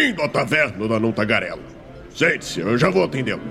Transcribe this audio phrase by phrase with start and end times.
[0.00, 1.60] Bem-vindo à taverna da Não Tagarela.
[2.14, 3.42] Sente-se, eu já vou atendê-lo.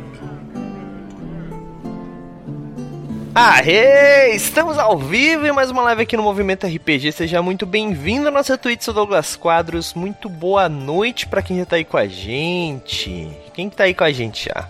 [3.36, 4.34] Aê!
[4.34, 7.12] Estamos ao vivo em mais uma live aqui no Movimento RPG.
[7.12, 9.94] Seja muito bem-vindo à nossa Twitch, sou Douglas Quadros.
[9.94, 13.30] Muito boa noite para quem já tá aí com a gente.
[13.54, 14.68] Quem que tá aí com a gente já?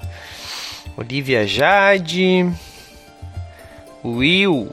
[0.97, 2.45] Olivia Jade.
[4.03, 4.67] Will.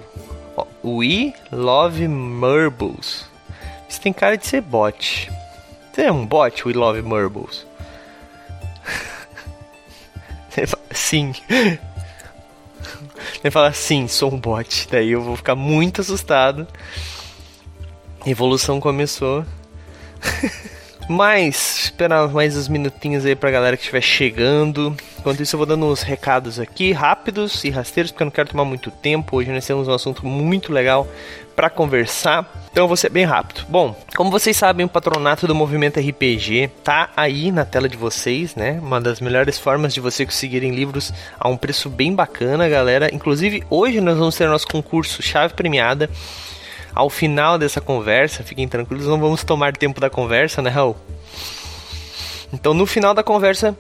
[0.85, 3.27] We Love Marbles.
[3.89, 5.31] Isso tem cara de ser bot.
[5.97, 7.65] Você é um bot, We Love Marbles?
[10.93, 11.33] Sim.
[13.43, 14.89] Ele fala, sim, sou um bot.
[14.91, 16.69] Daí eu vou ficar muito assustado.
[18.27, 19.47] Evolução começou.
[21.09, 24.95] Mas, esperar mais uns minutinhos aí pra galera que estiver chegando.
[25.27, 28.49] Enquanto isso, eu vou dando uns recados aqui, rápidos e rasteiros, porque eu não quero
[28.49, 29.37] tomar muito tempo.
[29.37, 31.05] Hoje nós temos um assunto muito legal
[31.57, 32.49] para conversar.
[32.71, 33.67] Então eu vou ser bem rápido.
[33.69, 38.55] Bom, como vocês sabem, o patronato do Movimento RPG tá aí na tela de vocês,
[38.55, 38.79] né?
[38.81, 43.13] Uma das melhores formas de você conseguirem livros a um preço bem bacana, galera.
[43.13, 46.09] Inclusive, hoje nós vamos ter nosso concurso Chave Premiada
[46.95, 50.97] ao final dessa conversa, fiquem tranquilos, não vamos tomar tempo da conversa, né, Raul?
[52.53, 53.77] Então, no final da conversa,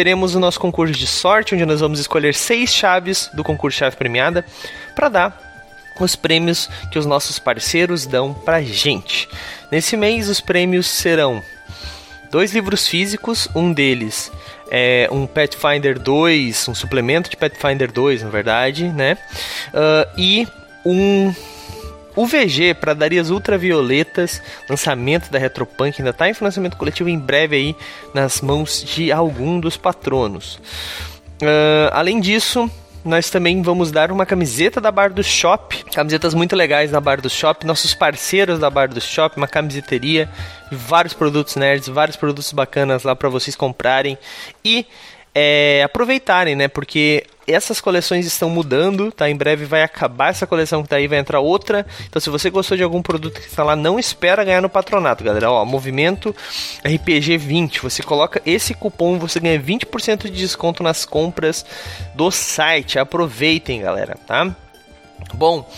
[0.00, 3.96] teremos o nosso concurso de sorte, onde nós vamos escolher seis chaves do concurso Chave
[3.96, 4.46] Premiada
[4.94, 9.28] para dar os prêmios que os nossos parceiros dão pra gente.
[9.70, 11.42] Nesse mês, os prêmios serão
[12.30, 14.32] dois livros físicos, um deles
[14.70, 19.18] é um Pathfinder 2, um suplemento de Pathfinder 2, na verdade, né?
[19.68, 20.48] Uh, e
[20.82, 21.34] um
[22.16, 27.56] o VG para Darias Ultravioletas, lançamento da Retropunk, ainda está em financiamento coletivo em breve
[27.56, 27.76] aí
[28.14, 30.56] nas mãos de algum dos patronos.
[31.42, 32.70] Uh, além disso,
[33.04, 37.20] nós também vamos dar uma camiseta da Bar do Shop, camisetas muito legais da Bar
[37.20, 40.28] do Shop, nossos parceiros da Bar do Shop, uma camiseteria,
[40.70, 44.18] vários produtos nerds, vários produtos bacanas lá para vocês comprarem
[44.64, 44.86] e
[45.34, 46.68] é, aproveitarem, né?
[46.68, 49.28] Porque essas coleções estão mudando, tá?
[49.28, 51.86] Em breve vai acabar essa coleção que tá aí, vai entrar outra.
[52.08, 55.24] Então, se você gostou de algum produto que está lá, não espera ganhar no patronato,
[55.24, 55.50] galera.
[55.50, 56.34] Ó, movimento
[56.84, 57.80] RPG 20.
[57.82, 61.64] Você coloca esse cupom, você ganha 20% de desconto nas compras
[62.14, 62.98] do site.
[62.98, 64.54] Aproveitem, galera, tá?
[65.34, 65.68] Bom,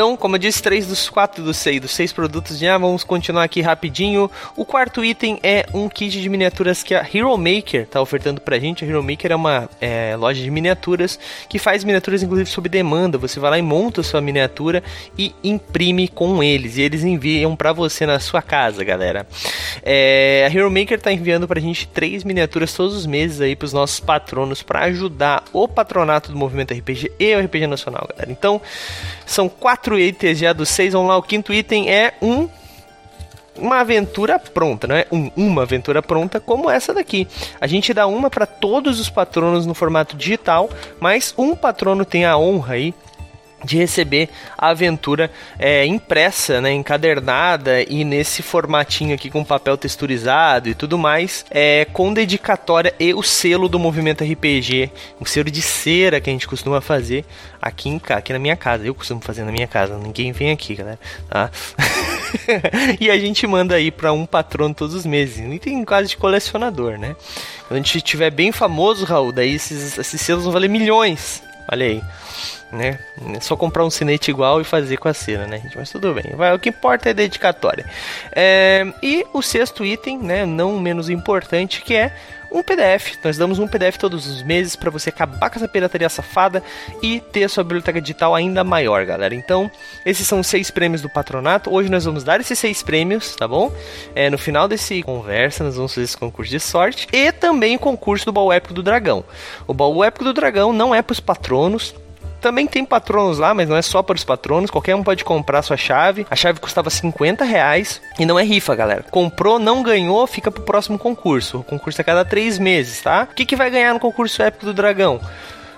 [0.00, 3.44] então, como eu disse, três dos quatro dos seis, dos seis produtos já, vamos continuar
[3.44, 4.30] aqui rapidinho.
[4.56, 8.58] O quarto item é um kit de miniaturas que a Hero Maker está ofertando pra
[8.58, 8.82] gente.
[8.82, 13.18] A Hero Maker é uma é, loja de miniaturas que faz miniaturas inclusive sob demanda.
[13.18, 14.82] Você vai lá e monta a sua miniatura
[15.18, 16.78] e imprime com eles.
[16.78, 19.26] E eles enviam para você na sua casa, galera.
[19.82, 23.74] É, a Hero Maker está enviando pra gente três miniaturas todos os meses aí pros
[23.74, 28.32] nossos patronos para ajudar o patronato do movimento RPG e o RPG Nacional, galera.
[28.32, 28.62] Então,
[29.26, 30.92] são quatro itens já dos seis.
[30.92, 32.48] Vamos lá, o quinto item é um
[33.56, 37.28] uma aventura pronta, não é um, uma aventura pronta como essa daqui.
[37.60, 42.24] A gente dá uma para todos os patronos no formato digital, mas um patrono tem
[42.24, 42.94] a honra aí
[43.64, 50.68] de receber a aventura é, impressa, né, encadernada e nesse formatinho aqui com papel texturizado
[50.68, 54.90] e tudo mais, é, com dedicatória e o selo do movimento RPG,
[55.20, 57.24] um selo de cera que a gente costuma fazer
[57.60, 58.84] aqui, em, aqui na minha casa.
[58.84, 60.98] Eu costumo fazer na minha casa, ninguém vem aqui, galera.
[61.28, 61.50] Tá?
[63.00, 65.38] e a gente manda aí para um patrono todos os meses.
[65.38, 67.14] E tem quase de colecionador, né?
[67.68, 71.42] Quando a gente estiver bem famoso, Raul, daí esses, esses selos vão valer milhões.
[71.70, 72.02] Olha aí
[72.72, 72.98] né?
[73.34, 75.76] É só comprar um cinete igual e fazer com a cera, né, gente?
[75.76, 76.32] Mas tudo bem.
[76.36, 77.84] Vai, o que importa é a dedicatória.
[78.32, 82.14] É, e o sexto item, né, não menos importante, que é
[82.50, 83.16] um PDF.
[83.22, 86.62] Nós damos um PDF todos os meses para você acabar com essa pirataria safada
[87.02, 89.34] e ter a sua biblioteca digital ainda maior, galera.
[89.34, 89.70] Então,
[90.04, 91.72] esses são os seis prêmios do patronato.
[91.72, 93.72] Hoje nós vamos dar esses seis prêmios, tá bom?
[94.14, 97.78] É, no final desse conversa, nós vamos fazer esse concurso de sorte e também o
[97.78, 99.24] concurso do baú épico do dragão.
[99.66, 101.94] O baú épico do dragão não é para os patronos,
[102.40, 104.70] também tem patronos lá, mas não é só para os patronos.
[104.70, 106.26] Qualquer um pode comprar sua chave.
[106.30, 108.00] A chave custava 50 reais.
[108.18, 109.04] E não é rifa, galera.
[109.10, 111.58] Comprou, não ganhou, fica pro próximo concurso.
[111.58, 113.28] O concurso é cada três meses, tá?
[113.30, 115.20] O que, que vai ganhar no concurso épico do dragão?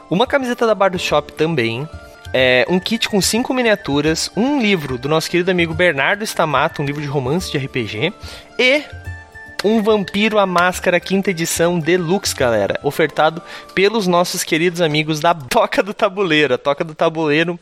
[0.08, 1.88] Uma camiseta da Bar do Shop também.
[2.34, 6.84] É, um kit com cinco miniaturas, um livro do nosso querido amigo Bernardo Stamato, um
[6.84, 8.12] livro de romance de RPG,
[8.58, 8.82] e
[9.64, 13.40] um Vampiro à Máscara quinta edição deluxe, galera, ofertado
[13.74, 16.54] pelos nossos queridos amigos da Toca do Tabuleiro.
[16.54, 17.58] A Toca do Tabuleiro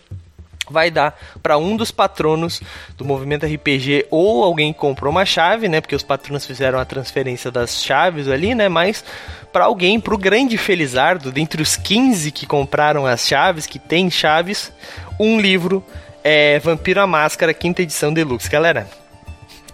[0.70, 2.62] vai dar para um dos patronos
[2.96, 5.80] do movimento RPG ou alguém comprou uma chave, né?
[5.80, 8.68] Porque os patronos fizeram a transferência das chaves ali, né?
[8.68, 9.04] Mas
[9.52, 14.10] para alguém, para o grande Felizardo, dentre os 15 que compraram as chaves, que tem
[14.10, 14.72] chaves,
[15.18, 15.84] um livro
[16.22, 18.48] é Vampiro à Máscara, quinta edição deluxe.
[18.48, 18.86] Galera,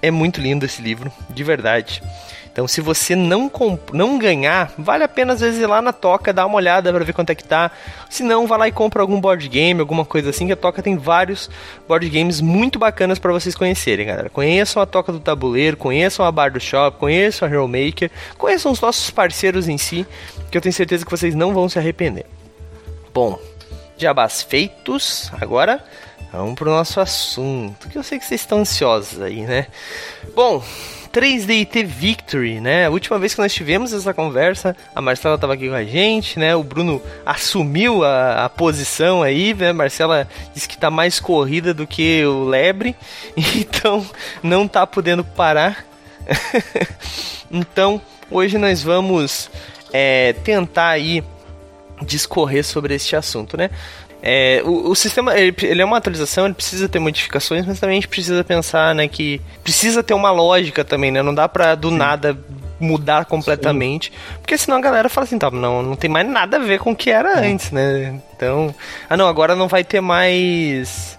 [0.02, 2.02] é muito lindo esse livro, de verdade.
[2.56, 3.52] Então, se você não,
[3.93, 7.04] não ganhar, vale a pena às vezes ir lá na Toca, dar uma olhada para
[7.04, 7.70] ver quanto é que tá.
[8.08, 10.82] Se não, vá lá e compra algum board game, alguma coisa assim, que a Toca
[10.82, 11.50] tem vários
[11.87, 14.31] board games muito bacanas para vocês conhecerem, galera.
[14.31, 18.72] Conheçam a Toca do Tabuleiro, conheçam a Bar do Shop, conheçam a Hero Maker, conheçam
[18.72, 20.06] os nossos parceiros em si,
[20.50, 22.25] que eu tenho certeza que vocês não vão se arrepender.
[23.12, 23.38] Bom,
[23.98, 25.84] jabás feitos, agora
[26.32, 29.67] vamos pro nosso assunto, que eu sei que vocês estão ansiosos aí, né?
[30.34, 30.62] Bom,
[31.17, 32.84] 3DT Victory, né?
[32.84, 36.38] A última vez que nós tivemos essa conversa, a Marcela estava aqui com a gente,
[36.38, 36.55] né?
[36.55, 39.73] O Bruno assumiu a, a posição aí, né?
[39.73, 42.94] Marcela disse que está mais corrida do que o Lebre,
[43.56, 44.06] então
[44.43, 45.87] não está podendo parar.
[47.50, 47.99] então,
[48.31, 49.49] hoje nós vamos
[49.94, 51.25] é, tentar aí
[52.02, 53.70] discorrer sobre este assunto, né?
[54.22, 57.98] É, o, o, sistema, ele, ele, é uma atualização, ele precisa ter modificações, mas também
[57.98, 61.22] a gente precisa pensar, né, que precisa ter uma lógica também, né?
[61.22, 61.96] Não dá pra do Sim.
[61.96, 62.36] nada
[62.78, 64.38] mudar completamente, Sim.
[64.40, 66.90] porque senão a galera fala assim, tá, não, não tem mais nada a ver com
[66.90, 67.50] o que era é.
[67.50, 68.20] antes, né?
[68.36, 68.74] Então,
[69.08, 71.15] ah não, agora não vai ter mais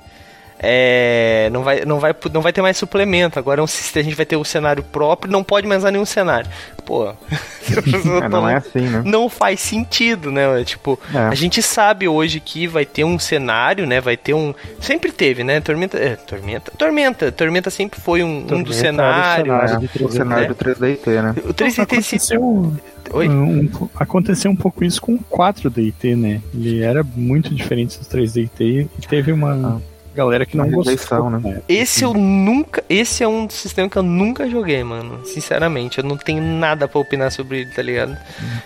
[0.59, 3.37] é, não, vai, não, vai, não vai ter mais suplemento.
[3.37, 5.91] Agora é um, a gente vai ter o um cenário próprio não pode mais usar
[5.91, 6.49] nenhum cenário.
[6.85, 9.03] Pô, é, não é assim, né?
[9.05, 10.63] Não faz sentido, né?
[10.63, 11.19] Tipo, é.
[11.19, 14.01] a gente sabe hoje que vai ter um cenário, né?
[14.01, 14.53] Vai ter um.
[14.79, 15.59] Sempre teve, né?
[15.59, 15.97] Tormenta.
[15.97, 16.71] É, tormenta.
[16.77, 17.31] Tormenta.
[17.31, 19.71] Tormenta sempre foi um, um dos cenários.
[20.01, 21.35] O cenário, do 3DT, né?
[21.45, 22.73] O 3DT aconteceu,
[23.13, 23.29] Oi?
[23.29, 26.41] Um, aconteceu um pouco isso com o 4DT, né?
[26.53, 28.49] Ele era muito diferente do 3DT
[28.97, 29.81] e teve uma.
[29.81, 31.29] Ah galera que não gostou.
[31.29, 31.61] Né?
[31.69, 32.83] Esse eu nunca.
[32.89, 35.23] Esse é um sistema que eu nunca joguei, mano.
[35.25, 38.17] Sinceramente, eu não tenho nada pra opinar sobre ele, tá ligado?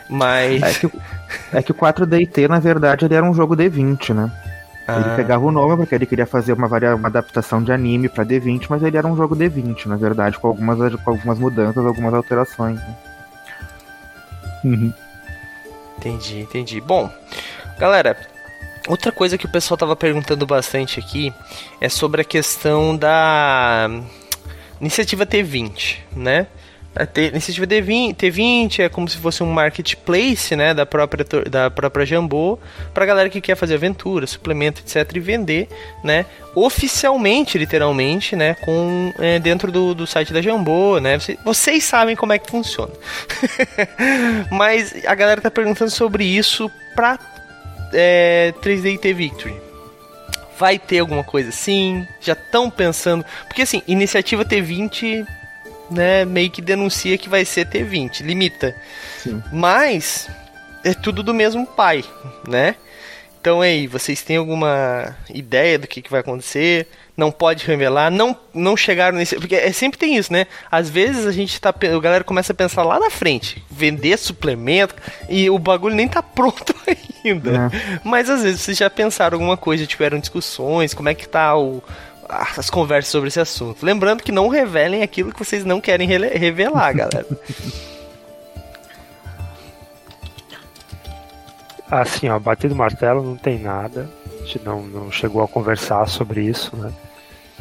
[0.10, 0.62] Mas.
[0.64, 0.92] É que,
[1.54, 4.32] é que o 4DT, na verdade, ele era um jogo D20, né?
[4.88, 5.00] Ah.
[5.00, 6.96] Ele pegava o nome porque ele queria fazer uma, varia...
[6.96, 10.48] uma adaptação de anime pra D20, mas ele era um jogo D20, na verdade, com
[10.48, 12.80] algumas, com algumas mudanças, algumas alterações.
[12.80, 12.96] Né?
[14.64, 14.94] Uhum.
[15.98, 16.82] Entendi, entendi.
[16.82, 17.12] Bom,
[17.78, 18.18] galera,
[18.88, 21.34] Outra coisa que o pessoal estava perguntando bastante aqui
[21.80, 23.90] é sobre a questão da
[24.80, 26.48] iniciativa T20, né?
[26.94, 31.72] A T, iniciativa T20, T20 é como se fosse um marketplace, né, da própria da
[31.72, 32.60] própria Jambô,
[32.94, 35.70] para galera que quer fazer aventura, suplemento, etc e vender,
[36.04, 41.18] né, oficialmente, literalmente, né, com é, dentro do, do site da Jambô, né?
[41.18, 42.92] Vocês, vocês sabem como é que funciona.
[44.52, 47.18] Mas a galera tá perguntando sobre isso para
[47.94, 49.56] é, 3D T Victory.
[50.58, 52.06] Vai ter alguma coisa assim?
[52.20, 53.26] Já estão pensando.
[53.48, 55.26] Porque assim, iniciativa T20
[55.92, 58.76] né, meio que denuncia que vai ser T20, limita.
[59.20, 59.44] Sim.
[59.52, 60.30] Mas
[60.84, 62.04] é tudo do mesmo pai,
[62.48, 62.76] né?
[63.40, 66.88] Então aí, vocês têm alguma ideia do que, que vai acontecer?
[67.18, 70.46] Não pode revelar, não não chegaram nesse, porque é, sempre tem isso, né?
[70.72, 74.96] Às vezes a gente tá, a galera começa a pensar lá na frente, vender suplemento
[75.28, 77.11] e o bagulho nem tá pronto ainda.
[77.26, 78.00] É.
[78.04, 81.84] Mas às vezes vocês já pensaram alguma coisa, tiveram discussões, como é que tá o
[82.32, 83.86] as conversas sobre esse assunto.
[83.86, 87.28] Lembrando que não revelem aquilo que vocês não querem revelar, galera.
[91.90, 94.10] Assim, ó, batido martelo não tem nada.
[94.42, 96.92] A gente não, não chegou a conversar sobre isso, né?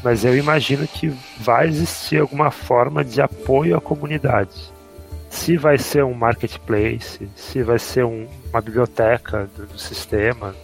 [0.03, 4.73] Mas eu imagino que vai existir alguma forma de apoio à comunidade.
[5.31, 10.55] Se vai ser um marketplace, se vai ser um, uma biblioteca do, do sistema,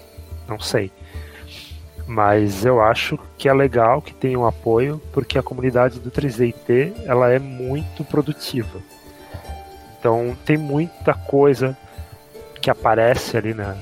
[0.49, 0.91] não sei.
[2.07, 7.05] Mas eu acho que é legal que tenha um apoio, porque a comunidade do 3DT
[7.07, 8.81] ela é muito produtiva.
[9.99, 11.77] Então tem muita coisa
[12.61, 13.77] que aparece ali na.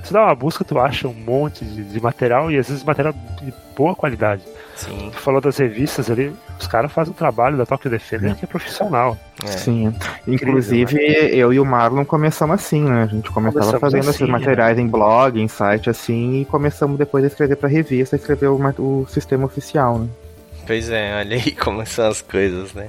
[0.00, 3.14] Tu dá uma busca, tu acha um monte de, de material e às vezes material
[3.76, 4.42] boa qualidade.
[4.76, 5.10] Sim.
[5.12, 8.34] Tu falou das revistas ali, os caras fazem um trabalho da Tokyo Defender é.
[8.34, 9.16] que é profissional.
[9.42, 9.46] É.
[9.48, 9.94] Sim.
[10.26, 11.34] Inclusive, Incrível, né?
[11.34, 13.02] eu e o Marlon começamos assim, né?
[13.02, 14.82] A gente começava começamos fazendo assim, esses materiais né?
[14.82, 18.56] em blog, em site, assim, e começamos depois a escrever pra revista, a escrever o,
[18.78, 20.08] o sistema oficial, né?
[20.66, 22.88] Pois é, olha aí como são as coisas, né?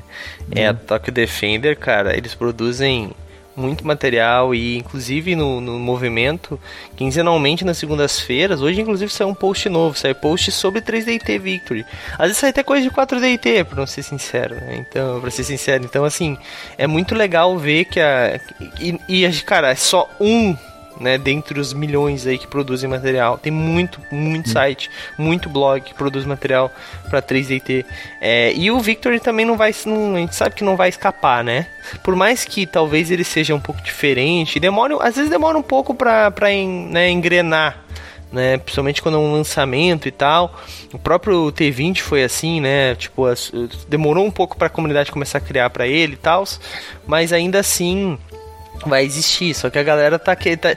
[0.55, 0.73] É, a.
[0.73, 3.11] Tokyo Defender, cara, eles produzem
[3.55, 6.59] muito material e inclusive no, no movimento,
[6.95, 11.85] quinzenalmente nas segundas-feiras, hoje inclusive saiu um post novo, saiu post sobre 3DT Victory.
[12.13, 14.85] Às vezes sai até coisa de 4DT, pra não ser sincero, né?
[14.87, 16.37] Então, pra ser sincero, então assim,
[16.77, 18.39] é muito legal ver que a.
[18.79, 20.55] E, e cara, é só um
[20.99, 23.37] né, dentre os milhões aí que produzem material.
[23.37, 24.53] Tem muito, muito hum.
[24.53, 26.71] site, muito blog que produz material
[27.09, 27.85] para 3DT.
[28.21, 31.43] É, e o Victor também não vai, não, a gente sabe que não vai escapar,
[31.43, 31.67] né?
[32.03, 35.93] Por mais que talvez ele seja um pouco diferente, demora, às vezes demora um pouco
[35.93, 36.31] para
[36.89, 37.85] né, engrenar
[38.35, 38.57] né?
[38.57, 40.59] Principalmente quando é um lançamento e tal.
[40.93, 42.93] O próprio T20 foi assim, né?
[42.95, 43.23] Tipo,
[43.87, 46.43] demorou um pouco para a comunidade começar a criar para ele e tal,
[47.07, 48.17] mas ainda assim
[48.85, 50.75] vai existir, só que a galera tá que tá,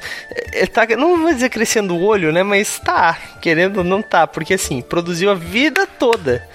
[0.52, 4.54] é, tá não vou dizer crescendo o olho, né, mas tá, querendo não tá, porque
[4.54, 6.46] assim, produziu a vida toda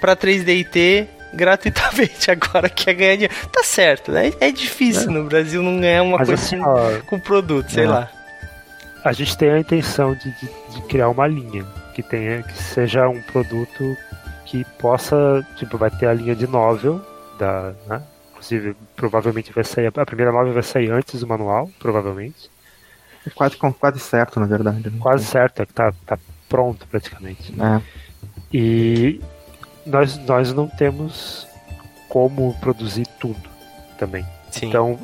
[0.00, 3.34] para 3D gratuitamente agora quer ganhar dinheiro.
[3.52, 4.32] Tá certo, né?
[4.40, 5.12] É difícil é.
[5.12, 7.88] no Brasil não ganhar uma mas coisa assim, com, com produto, sei é.
[7.88, 8.10] lá.
[9.04, 13.06] A gente tem a intenção de, de, de, criar uma linha que tenha que seja
[13.06, 13.96] um produto
[14.46, 17.04] que possa, tipo, vai ter a linha de novel
[17.38, 18.00] da, né?
[18.44, 19.86] Inclusive, provavelmente vai sair.
[19.86, 22.50] A primeira novel vai sair antes do manual, provavelmente.
[23.26, 24.90] É quase, quase certo, na verdade.
[24.90, 24.98] Né?
[25.00, 27.54] Quase certo, é que tá, tá pronto praticamente.
[27.58, 27.80] É.
[28.52, 29.20] E
[29.86, 31.46] nós, nós não temos
[32.08, 33.48] como produzir tudo
[33.98, 34.26] também.
[34.50, 34.68] Sim.
[34.68, 34.98] Então,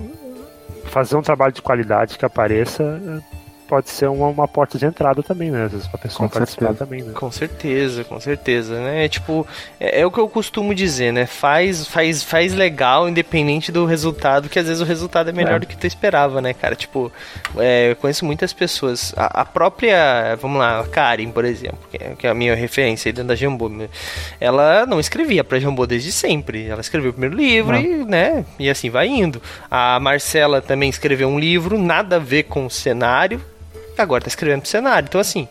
[0.85, 3.01] fazer um trabalho de qualidade que apareça
[3.71, 5.67] pode ser uma, uma porta de entrada também, né?
[5.67, 6.85] Às vezes pra pessoa com participar certeza.
[6.85, 7.13] também, né?
[7.13, 9.05] Com certeza, com certeza, né?
[9.05, 9.47] É tipo,
[9.79, 11.25] é, é, o que eu costumo dizer, né?
[11.25, 15.59] Faz, faz, faz legal, independente do resultado, que às vezes o resultado é melhor é.
[15.61, 16.75] do que tu esperava, né, cara?
[16.75, 17.13] Tipo,
[17.59, 19.15] é, eu conheço muitas pessoas.
[19.17, 22.57] A, a, própria, vamos lá, a Karen, por exemplo, que é, que é a minha
[22.57, 23.89] referência aí dentro da Jambô, né?
[24.41, 26.67] ela não escrevia pra Jambô desde sempre.
[26.67, 27.81] Ela escreveu o primeiro livro não.
[27.81, 28.45] e, né?
[28.59, 29.41] E assim vai indo.
[29.71, 33.41] A Marcela também escreveu um livro, nada a ver com o cenário
[33.99, 35.07] agora tá escrevendo pro cenário.
[35.09, 35.49] Então, assim,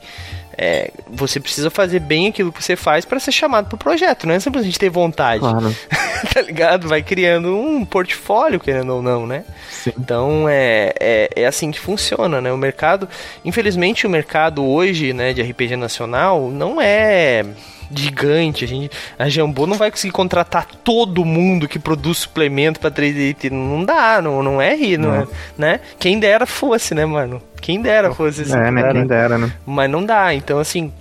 [0.62, 4.34] é, você precisa fazer bem aquilo que você faz para ser chamado pro projeto, não
[4.34, 5.40] é simplesmente ter vontade.
[5.40, 5.74] Claro.
[6.34, 6.88] tá ligado?
[6.88, 9.46] Vai criando um portfólio, querendo ou não, né?
[9.72, 9.94] Sim.
[9.98, 12.52] Então é, é, é, assim que funciona, né?
[12.52, 13.08] O mercado,
[13.46, 17.46] infelizmente, o mercado hoje, né, de RPG nacional não é
[17.92, 18.66] gigante.
[18.66, 23.50] A, gente, a Jambô não vai conseguir contratar todo mundo que produz suplemento para 3D.
[23.52, 25.22] Não dá, não, não é rir, não, não.
[25.22, 25.28] É,
[25.58, 25.80] né?
[25.98, 27.42] Quem dera fosse, né, mano?
[27.62, 28.58] Quem dera fosse assim.
[28.58, 28.92] É, né?
[28.92, 29.52] Quem dera, né?
[29.66, 30.34] Mas não dá.
[30.34, 30.92] Então, assim,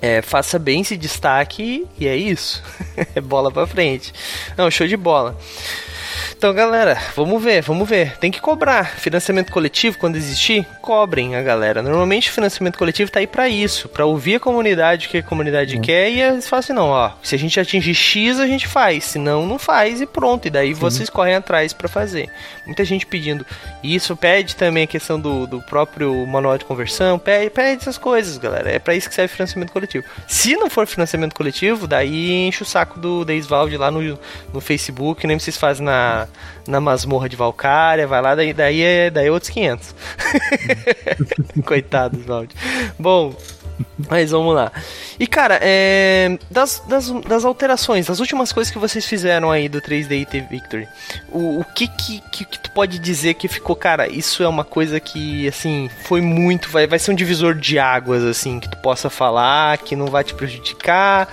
[0.00, 2.62] é, faça bem esse destaque e é isso.
[3.14, 4.12] é bola pra frente.
[4.56, 5.36] Não, show de bola.
[6.36, 8.16] Então, galera, vamos ver, vamos ver.
[8.18, 8.96] Tem que cobrar.
[8.96, 11.82] Financiamento coletivo, quando existir, cobrem a galera.
[11.82, 15.22] Normalmente o financiamento coletivo tá aí para isso, para ouvir a comunidade o que a
[15.22, 15.82] comunidade uhum.
[15.82, 19.04] quer e eles falam assim, não, ó, se a gente atingir X, a gente faz,
[19.04, 20.46] se não, não faz e pronto.
[20.46, 20.80] E daí Sim.
[20.80, 22.28] vocês correm atrás para fazer.
[22.66, 23.46] Muita gente pedindo.
[23.82, 28.38] isso pede também a questão do, do próprio manual de conversão, pede, pede essas coisas,
[28.38, 28.70] galera.
[28.70, 30.04] É para isso que serve financiamento coletivo.
[30.26, 34.18] Se não for financiamento coletivo, daí enche o saco do Deisvalde lá no,
[34.52, 36.01] no Facebook, nem vocês fazem na
[36.66, 39.94] na masmorra de Valkyria, vai lá, daí, daí, é, daí é outros 500.
[41.64, 42.54] Coitado, Valde.
[42.98, 43.34] Bom,
[44.08, 44.72] mas vamos lá.
[45.18, 49.80] E cara, é, das, das, das, alterações, das últimas coisas que vocês fizeram aí do
[49.80, 50.88] 3D IT Victory,
[51.30, 54.64] o, o que, que, que, que, tu pode dizer que ficou, cara, isso é uma
[54.64, 58.76] coisa que, assim, foi muito, vai, vai ser um divisor de águas, assim, que tu
[58.78, 61.28] possa falar, que não vai te prejudicar,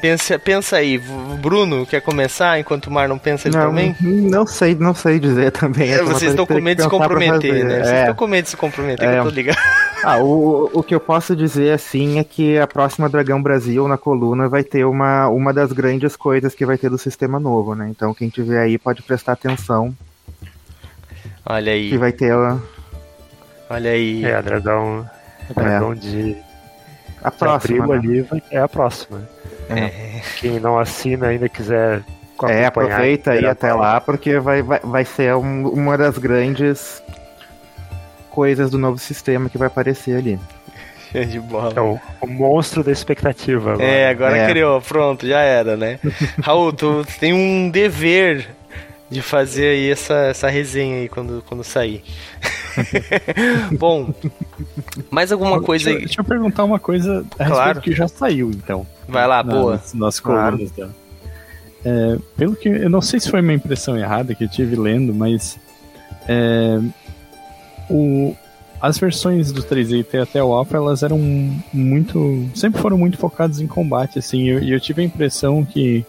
[0.00, 0.98] Pensa, pensa aí,
[1.40, 3.96] Bruno, quer começar enquanto o Mar não pensa ele não, também?
[4.00, 5.90] Não sei, não sei dizer também.
[5.90, 7.82] É, vocês estão com medo de se comprometer, né?
[7.82, 8.14] Vocês estão é.
[8.14, 9.12] com medo de se comprometer, é.
[9.12, 9.58] que eu tô ligado.
[10.04, 13.98] Ah, o, o que eu posso dizer assim é que a próxima Dragão Brasil na
[13.98, 17.88] coluna vai ter uma, uma das grandes coisas que vai ter do sistema novo, né?
[17.90, 19.92] Então quem tiver aí pode prestar atenção.
[21.44, 21.90] Olha aí.
[21.90, 22.32] Que vai ter.
[23.68, 24.24] Olha aí.
[24.24, 25.10] É, a Dragão.
[25.50, 25.96] A Dragão é.
[25.96, 26.36] de.
[27.22, 27.86] A próxima.
[27.86, 27.94] Né?
[27.96, 29.28] ali é a próxima.
[29.68, 30.20] É.
[30.38, 32.02] Quem não assina ainda quiser
[32.48, 37.02] é, aproveita aí até lá, porque vai, vai, vai ser um, uma das grandes
[38.30, 40.38] coisas do novo sistema que vai aparecer ali.
[41.28, 41.72] de bola.
[41.74, 43.72] É o, o, monstro da expectativa.
[43.72, 43.88] Agora.
[43.88, 44.48] É, agora é.
[44.48, 45.98] criou, pronto, já era, né?
[46.42, 48.48] Raul, tu tem um dever
[49.10, 52.04] de fazer aí essa, essa resenha aí quando, quando sair.
[53.78, 54.12] Bom,
[55.10, 56.04] mais alguma coisa deixa, aí?
[56.06, 57.80] Deixa eu perguntar uma coisa a claro.
[57.80, 58.86] que já saiu, então.
[59.08, 59.82] Vai lá, na, boa.
[59.94, 60.94] Nas, colunas claro.
[61.84, 65.14] É, pelo que eu não sei se foi uma impressão errada que eu tive lendo,
[65.14, 65.58] mas
[66.28, 66.80] é,
[67.88, 68.36] o,
[68.80, 71.18] as versões do 3D até o Alpha elas eram
[71.72, 76.04] muito sempre foram muito focadas em combate assim e eu, eu, tive a impressão que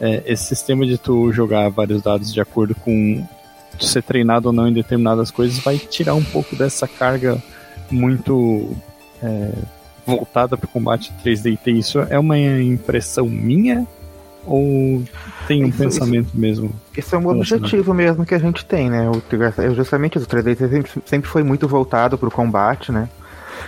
[0.00, 3.26] é, esse sistema de tu jogar vários dados de acordo com
[3.86, 7.42] ser treinado ou não em determinadas coisas vai tirar um pouco dessa carga
[7.90, 8.76] muito
[9.22, 9.50] é,
[10.06, 11.58] voltada para o combate 3D.
[11.66, 13.86] Isso é uma impressão minha
[14.46, 15.02] ou
[15.46, 16.72] tem um isso, pensamento isso, mesmo?
[16.96, 19.08] Esse é um objetivo mesmo que a gente tem, né?
[19.08, 23.08] O, justamente o 3D sempre, sempre foi muito voltado para o combate, né?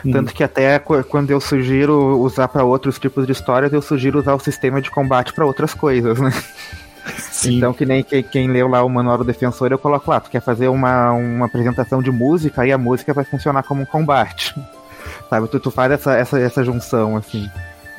[0.04, 0.12] Hum.
[0.12, 4.34] Tanto que até quando eu sugiro usar para outros tipos de histórias, eu sugiro usar
[4.34, 6.32] o sistema de combate para outras coisas, né?
[7.18, 7.56] Sim.
[7.56, 10.30] Então, que nem quem, quem leu lá o Manual do Defensor, eu coloco lá, tu
[10.30, 14.54] quer fazer uma, uma apresentação de música, aí a música vai funcionar como um combate.
[15.28, 15.48] Sabe?
[15.48, 17.50] Tu, tu faz essa, essa, essa junção, assim.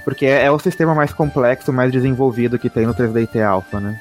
[0.04, 4.00] Porque é, é, o sistema mais complexo, mais desenvolvido que tem no 3DT Alpha, né?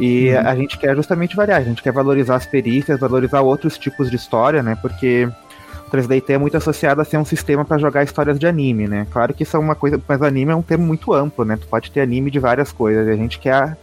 [0.00, 0.40] E uhum.
[0.40, 4.16] a gente quer justamente variar, a gente quer valorizar as perícias, valorizar outros tipos de
[4.16, 4.76] história, né?
[4.80, 5.28] Porque
[5.86, 9.06] o 3DT é muito associado a ser um sistema para jogar histórias de anime, né?
[9.10, 11.56] Claro que isso é uma coisa, mas anime é um termo muito amplo, né?
[11.56, 13.76] Tu pode ter anime de várias coisas, e a gente quer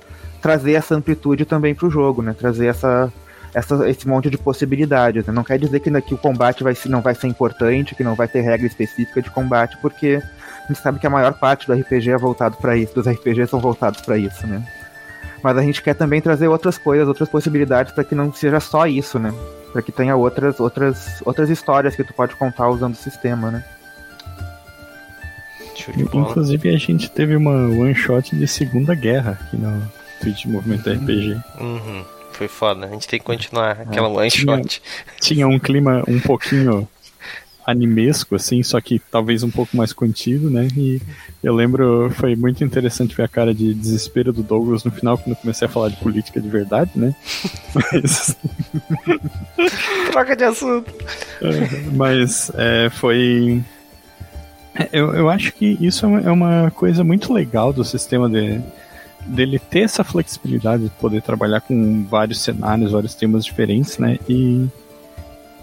[0.43, 2.35] trazer essa amplitude também para o jogo, né?
[2.37, 3.11] Trazer essa,
[3.53, 5.25] essa, esse monte de possibilidades.
[5.25, 5.33] Né?
[5.33, 8.27] Não quer dizer que, que o combate vai, não vai ser importante, que não vai
[8.27, 10.21] ter regra específica de combate, porque
[10.65, 13.49] a gente sabe que a maior parte do RPG é voltado para isso, dos RPGs
[13.49, 14.61] são voltados para isso, né?
[15.41, 18.85] Mas a gente quer também trazer outras coisas, outras possibilidades para que não seja só
[18.85, 19.33] isso, né?
[19.71, 23.63] Para que tenha outras, outras, outras histórias que tu pode contar usando o sistema, né?
[26.13, 31.39] Inclusive a gente teve uma one shot de Segunda Guerra aqui no Twitch Movimento RPG.
[31.59, 32.05] Uhum.
[32.31, 34.81] Foi foda, a gente tem que continuar aquela é, one shot.
[35.19, 36.87] Tinha um clima um pouquinho
[37.65, 40.67] animesco, assim, só que talvez um pouco mais contido, né?
[40.75, 41.01] E
[41.41, 45.29] eu lembro, foi muito interessante ver a cara de desespero do Douglas no final, quando
[45.29, 47.15] eu comecei a falar de política de verdade, né?
[47.73, 48.35] Mas...
[50.11, 50.93] Troca de assunto.
[51.41, 53.63] É, mas é, foi.
[54.75, 58.61] É, eu, eu acho que isso é uma coisa muito legal do sistema de,
[59.25, 64.19] dele ter essa flexibilidade de poder trabalhar com vários cenários, vários temas diferentes, né?
[64.27, 64.67] E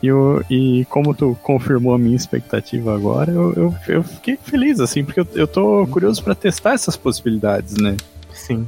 [0.02, 4.80] e, eu, e como tu confirmou a minha expectativa agora, eu, eu, eu fiquei feliz,
[4.80, 7.96] assim, porque eu, eu tô curioso para testar essas possibilidades, né?
[8.32, 8.66] Sim.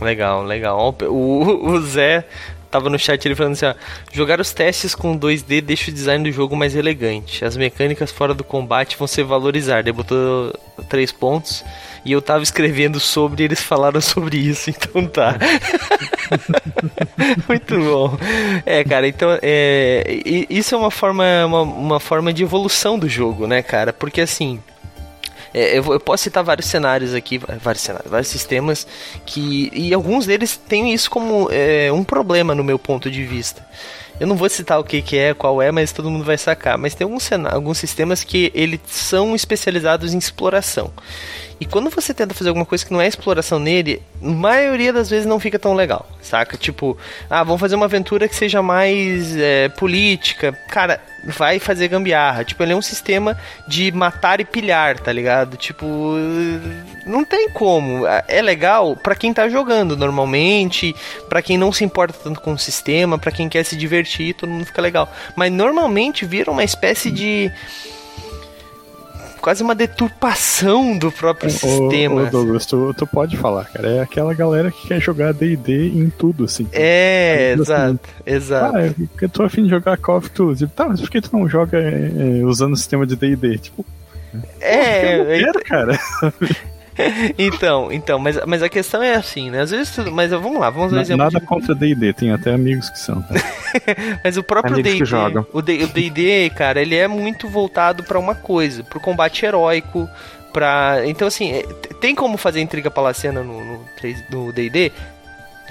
[0.00, 0.96] Legal, legal.
[1.02, 2.24] O, o Zé
[2.70, 3.74] tava no chat ele falando assim: ó,
[4.12, 7.44] jogar os testes com 2D deixa o design do jogo mais elegante.
[7.44, 9.80] As mecânicas fora do combate vão ser valorizar.
[9.80, 10.54] Ele botou
[10.88, 11.62] três pontos
[12.04, 15.36] e eu tava escrevendo sobre e eles falaram sobre isso, então tá.
[17.48, 18.18] Muito bom.
[18.64, 23.46] É, cara, então é, isso é uma forma, uma, uma forma de evolução do jogo,
[23.46, 23.92] né, cara?
[23.92, 24.60] Porque assim.
[25.52, 28.86] É, eu, eu, posso citar vários cenários aqui, vários cenários, vários sistemas
[29.26, 33.66] que e alguns deles têm isso como é, um problema no meu ponto de vista.
[34.20, 36.76] Eu não vou citar o que, que é, qual é, mas todo mundo vai sacar.
[36.76, 40.92] Mas tem alguns, alguns sistemas que eles são especializados em exploração.
[41.60, 45.26] E quando você tenta fazer alguma coisa que não é exploração nele, maioria das vezes
[45.26, 46.56] não fica tão legal, saca?
[46.56, 46.96] Tipo,
[47.28, 50.52] ah, vamos fazer uma aventura que seja mais é, política.
[50.70, 52.44] Cara, vai fazer gambiarra.
[52.44, 53.36] Tipo, ele é um sistema
[53.68, 55.58] de matar e pilhar, tá ligado?
[55.58, 56.14] Tipo,
[57.04, 58.06] não tem como.
[58.26, 60.94] É legal para quem tá jogando normalmente,
[61.28, 64.48] para quem não se importa tanto com o sistema, para quem quer se divertir, todo
[64.48, 65.12] mundo fica legal.
[65.36, 67.52] Mas normalmente vira uma espécie de
[69.40, 72.22] quase uma deturpação do próprio sistema.
[72.22, 73.88] Ô, Douglas, tu, tu pode falar, cara.
[73.88, 76.68] É aquela galera que quer jogar DD em tudo, assim.
[76.72, 78.76] É, exato, assim, exato.
[78.76, 80.66] Ah, eu tô afim de jogar Call of Duty.
[80.68, 83.58] Tá, mas por que tu não joga é, usando o sistema de DD?
[83.58, 83.84] Tipo.
[84.60, 85.98] É, eu não quero, cara.
[87.38, 89.60] então, então, mas, mas a questão é assim, né?
[89.60, 91.24] Às vezes, mas vamos lá, vamos dar um exemplo.
[91.24, 91.46] Nada de...
[91.46, 93.22] contra D&D, tem até amigos que são.
[93.22, 93.34] Tá?
[94.24, 95.02] mas o próprio D&D,
[95.52, 100.08] o D&D, cara, ele é muito voltado para uma coisa, pro combate heróico,
[100.52, 101.62] para então assim, é,
[102.00, 103.84] tem como fazer intriga palaciana no
[104.30, 104.92] no D&D?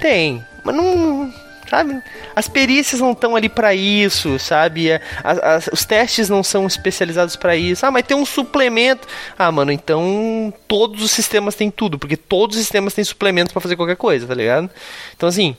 [0.00, 1.32] Tem, mas não
[1.70, 2.02] sabe?
[2.34, 4.90] As perícias não estão ali para isso, sabe?
[4.90, 7.86] É, as, as, os testes não são especializados para isso.
[7.86, 9.06] Ah, mas tem um suplemento.
[9.38, 13.60] Ah, mano, então todos os sistemas têm tudo, porque todos os sistemas têm suplementos para
[13.60, 14.68] fazer qualquer coisa, tá ligado?
[15.16, 15.56] Então assim,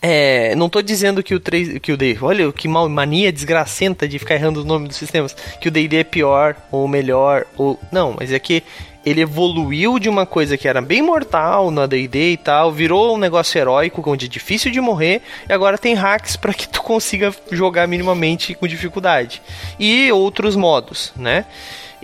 [0.00, 4.08] é, não tô dizendo que o 3, que o D, olha que mal, mania desgracenta
[4.08, 7.78] de ficar errando o nome dos sistemas, que o D&D é pior ou melhor ou
[7.92, 8.62] não, mas é que
[9.04, 13.18] ele evoluiu de uma coisa que era bem mortal no AD&D e tal, virou um
[13.18, 17.34] negócio heróico onde é difícil de morrer e agora tem hacks para que tu consiga
[17.50, 19.42] jogar minimamente com dificuldade
[19.78, 21.44] e outros modos, né?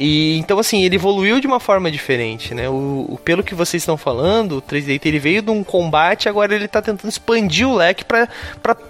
[0.02, 2.70] E então assim, ele evoluiu de uma forma diferente, né?
[2.70, 6.54] O, o pelo que vocês estão falando, o 3D ele veio de um combate, agora
[6.54, 8.26] ele tá tentando expandir o leque para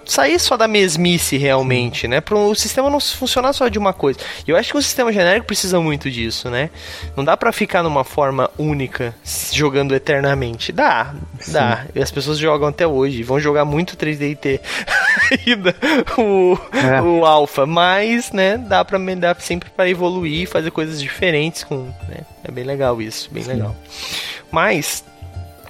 [0.07, 2.21] sair só da mesmice realmente, né?
[2.21, 4.21] Para o sistema não funcionar só de uma coisa.
[4.47, 6.71] E eu acho que o sistema genérico precisa muito disso, né?
[7.17, 9.13] Não dá para ficar numa forma única
[9.53, 10.71] jogando eternamente.
[10.71, 11.53] Dá, Sim.
[11.53, 11.87] dá.
[11.93, 14.61] E as pessoas jogam até hoje, vão jogar muito 3D
[15.47, 15.75] ainda
[16.17, 17.03] o, é.
[17.03, 19.01] o alpha, mas, né, dá para
[19.41, 21.85] sempre para evoluir, fazer coisas diferentes com.
[22.09, 22.21] Né?
[22.45, 23.53] É bem legal isso, bem Sim.
[23.53, 23.77] legal.
[24.51, 25.05] Mas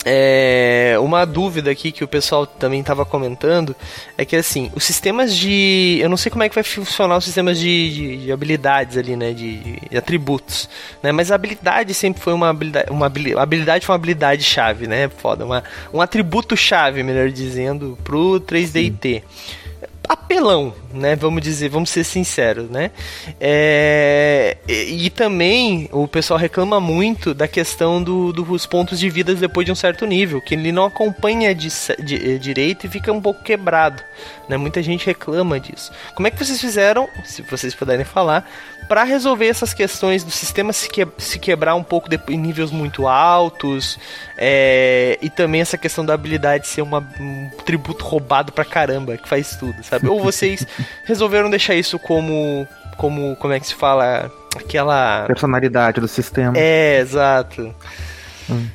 [0.05, 3.77] é, uma dúvida aqui que o pessoal também estava comentando
[4.17, 5.99] é que assim, os sistemas de.
[6.01, 9.15] Eu não sei como é que vai funcionar os sistemas de, de, de habilidades ali,
[9.15, 9.33] né?
[9.33, 10.69] De, de, atributos.
[11.03, 11.13] Né?
[11.13, 12.91] Mas a habilidade sempre foi uma habilidade.
[12.91, 15.09] Uma habilidade foi uma habilidade chave, né?
[15.09, 15.45] Foda.
[15.45, 15.63] Uma,
[15.93, 19.23] um atributo chave, melhor dizendo, pro 3DT.
[20.11, 21.15] Apelão, né?
[21.15, 22.91] Vamos dizer, vamos ser sinceros, né?
[23.41, 29.33] É, e, e, também o pessoal reclama muito da questão do, dos pontos de vida
[29.37, 31.69] depois de um certo nível, que ele não acompanha de,
[32.03, 34.03] de, direito e fica um pouco quebrado,
[34.49, 34.57] né?
[34.57, 35.93] Muita gente reclama disso.
[36.17, 38.51] Como é que vocês fizeram, se vocês puderem falar,
[38.91, 42.73] para resolver essas questões do sistema se, que, se quebrar um pouco de, em níveis
[42.73, 43.97] muito altos
[44.37, 49.29] é, e também essa questão da habilidade ser uma, um tributo roubado pra caramba que
[49.29, 50.09] faz tudo, sabe?
[50.09, 50.67] Ou vocês
[51.07, 56.55] resolveram deixar isso como como como é que se fala aquela personalidade do sistema?
[56.57, 57.73] É, exato.
[58.51, 58.67] Hum.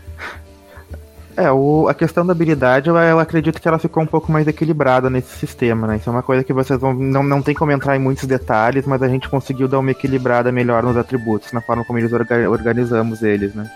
[1.38, 4.48] É, o, a questão da habilidade, eu, eu, acredito que ela ficou um pouco mais
[4.48, 5.98] equilibrada nesse sistema, né?
[5.98, 6.94] Isso é uma coisa que vocês vão.
[6.94, 10.50] Não, não tem como entrar em muitos detalhes, mas a gente conseguiu dar uma equilibrada
[10.50, 13.70] melhor nos atributos, na forma como eles orga, organizamos eles, né?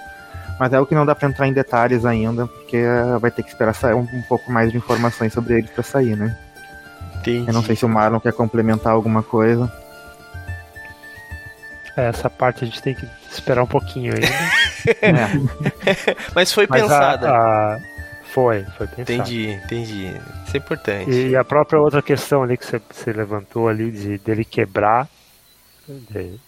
[0.57, 2.83] Mas é o que não dá pra entrar em detalhes ainda, porque
[3.19, 6.15] vai ter que esperar sair um, um pouco mais de informações sobre eles pra sair,
[6.15, 6.37] né?
[7.19, 7.45] Entendi.
[7.45, 9.71] Eu não sei se o Marlon quer complementar alguma coisa.
[11.97, 14.27] É, essa parte a gente tem que esperar um pouquinho ainda.
[15.01, 16.15] é.
[16.33, 17.29] Mas foi Mas pensada.
[17.29, 17.79] A, a...
[18.33, 19.01] Foi, foi pensado.
[19.01, 20.07] Entendi, entendi.
[20.45, 21.11] Isso é importante.
[21.11, 25.07] E a própria outra questão ali que você, você levantou ali de dele quebrar
[25.87, 26.39] de,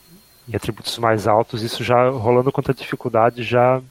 [0.48, 3.82] em atributos mais altos, isso já rolando contra a dificuldade já,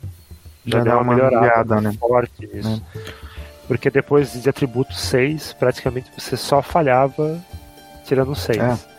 [0.64, 1.92] já, já deu uma, uma melhorada né?
[1.98, 2.82] forte nisso.
[2.96, 3.30] É.
[3.66, 7.40] Porque depois de atributo 6, praticamente você só falhava
[8.04, 8.58] tirando 6.
[8.58, 8.89] É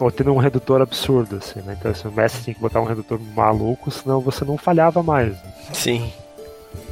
[0.00, 1.76] ou tendo um redutor absurdo, assim, né?
[1.78, 5.32] Então, assim, o mestre tinha que botar um redutor maluco, senão você não falhava mais.
[5.32, 5.52] Né?
[5.72, 6.12] Sim.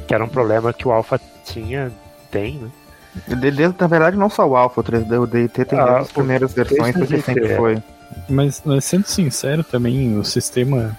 [0.07, 1.91] Que era um problema que o Alpha tinha,
[2.31, 2.69] tem, né?
[3.27, 6.53] De, na verdade, não só o Alpha, o 3D, o DT tem ah, as primeiras
[6.53, 7.81] versões, porque sempre foi.
[8.29, 10.97] Mas, sendo sincero também, o sistema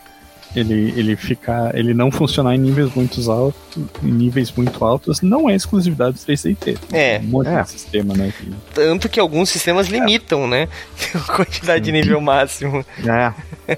[0.55, 5.49] ele, ele ficar, ele não funcionar em níveis muito altos, em níveis muito altos, não
[5.49, 6.79] é exclusividade do 3DT.
[6.93, 7.21] É.
[7.23, 7.63] Um monte é.
[7.63, 8.33] de sistema, né?
[8.37, 8.53] Que...
[8.75, 10.69] Tanto que alguns sistemas limitam, né?
[11.15, 12.85] A quantidade de nível máximo.
[13.07, 13.77] É.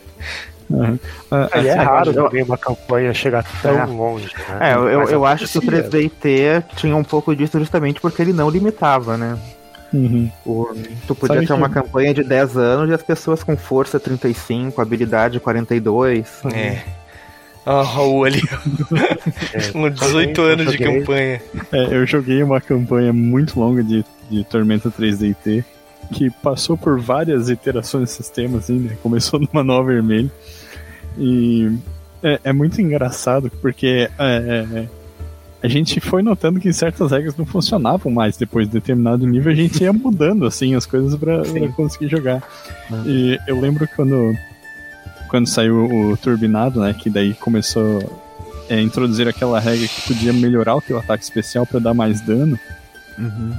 [0.71, 0.95] Uhum.
[1.33, 3.85] Uh, é raro também uma campanha chegar tão é.
[3.87, 4.27] longe.
[4.27, 4.71] Né?
[4.71, 8.33] É, eu, eu, eu acho que o 3DT tinha um pouco disso justamente porque ele
[8.33, 9.37] não limitava, né?
[9.93, 10.31] Uhum.
[10.47, 10.69] O,
[11.07, 11.53] tu podia Sabe ter que...
[11.53, 16.43] uma campanha de 10 anos e as pessoas com força 35, habilidade 42.
[16.55, 16.83] É.
[17.67, 18.41] Ó, oh, Raul ali.
[19.53, 21.43] é, com 18 anos de campanha.
[21.73, 25.65] É, eu joguei uma campanha muito longa de, de Tormenta 3DT
[26.13, 28.97] que passou por várias iterações de sistema, assim, né?
[29.03, 30.31] Começou no manual vermelho.
[31.19, 31.71] E
[32.23, 34.89] é, é muito engraçado porque é, é
[35.63, 39.55] a gente foi notando que certas regras não funcionavam mais depois de determinado nível, a
[39.55, 41.43] gente ia mudando assim as coisas para
[41.77, 42.43] conseguir jogar.
[42.91, 43.03] Uhum.
[43.07, 44.35] E eu lembro quando
[45.29, 48.01] quando saiu o turbinado, né, que daí começou
[48.69, 52.21] a é, introduzir aquela regra que podia melhorar o teu ataque especial para dar mais
[52.21, 52.59] dano.
[53.17, 53.53] Uhum.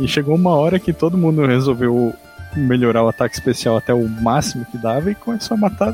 [0.00, 2.14] E chegou uma hora que todo mundo resolveu
[2.54, 5.92] melhorar o ataque especial até o máximo que dava e começou a matar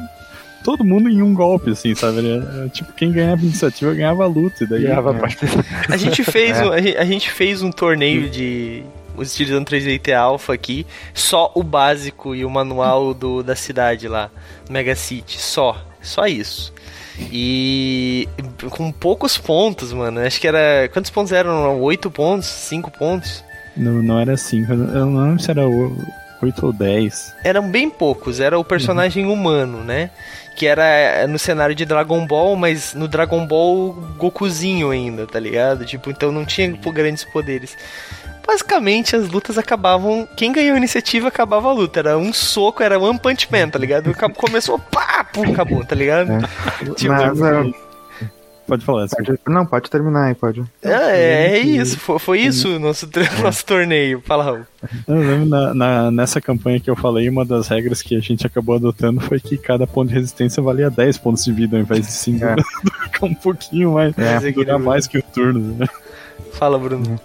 [0.63, 2.19] todo mundo em um golpe, assim, sabe?
[2.19, 4.65] Era, tipo, quem ganhava iniciativa ganhava a luta.
[4.65, 5.93] E daí, ganhava é.
[5.93, 6.65] a, gente fez é.
[6.65, 8.83] um, a gente fez um torneio de
[9.17, 14.31] utilizando 3DT Alpha aqui, só o básico e o manual do, da cidade lá,
[14.71, 16.73] Mega City, só, só isso.
[17.31, 18.29] E
[18.71, 20.21] com poucos pontos, mano.
[20.21, 20.89] Acho que era.
[20.89, 21.81] Quantos pontos eram?
[21.81, 22.47] 8 pontos?
[22.47, 23.45] 5 pontos?
[23.77, 24.73] Não, não era 5.
[24.73, 25.63] Eu não lembro se era
[26.43, 27.37] 8 ou 10.
[27.45, 29.33] Eram bem poucos, era o personagem uhum.
[29.33, 30.11] humano, né?
[30.55, 35.85] que era no cenário de Dragon Ball, mas no Dragon Ball Gokuzinho ainda, tá ligado?
[35.85, 37.77] Tipo, então não tinha grandes poderes.
[38.47, 40.29] Basicamente, as lutas acabavam.
[40.37, 42.01] Quem ganhou a iniciativa acabava a luta.
[42.01, 44.13] Era um soco, era One Punch Man, tá ligado?
[44.37, 46.33] Começou, pá, pum, acabou, tá ligado?
[46.33, 46.95] É.
[46.95, 47.39] Tipo, mas,
[48.67, 49.09] Pode falar.
[49.09, 50.65] Pode, não, pode terminar aí, pode.
[50.83, 53.43] É, é isso, foi, foi isso o nosso, é.
[53.43, 54.23] nosso torneio.
[54.25, 54.61] Fala, Raul.
[55.07, 58.47] Eu lembro na, na, nessa campanha que eu falei, uma das regras que a gente
[58.47, 62.07] acabou adotando foi que cada ponto de resistência valia 10 pontos de vida ao invés
[62.07, 62.45] de 5.
[62.45, 62.57] É.
[63.23, 64.53] um pouquinho mais, é.
[64.53, 65.77] durar mais que o turno.
[65.79, 65.87] Né?
[66.53, 67.21] Fala, Bruno.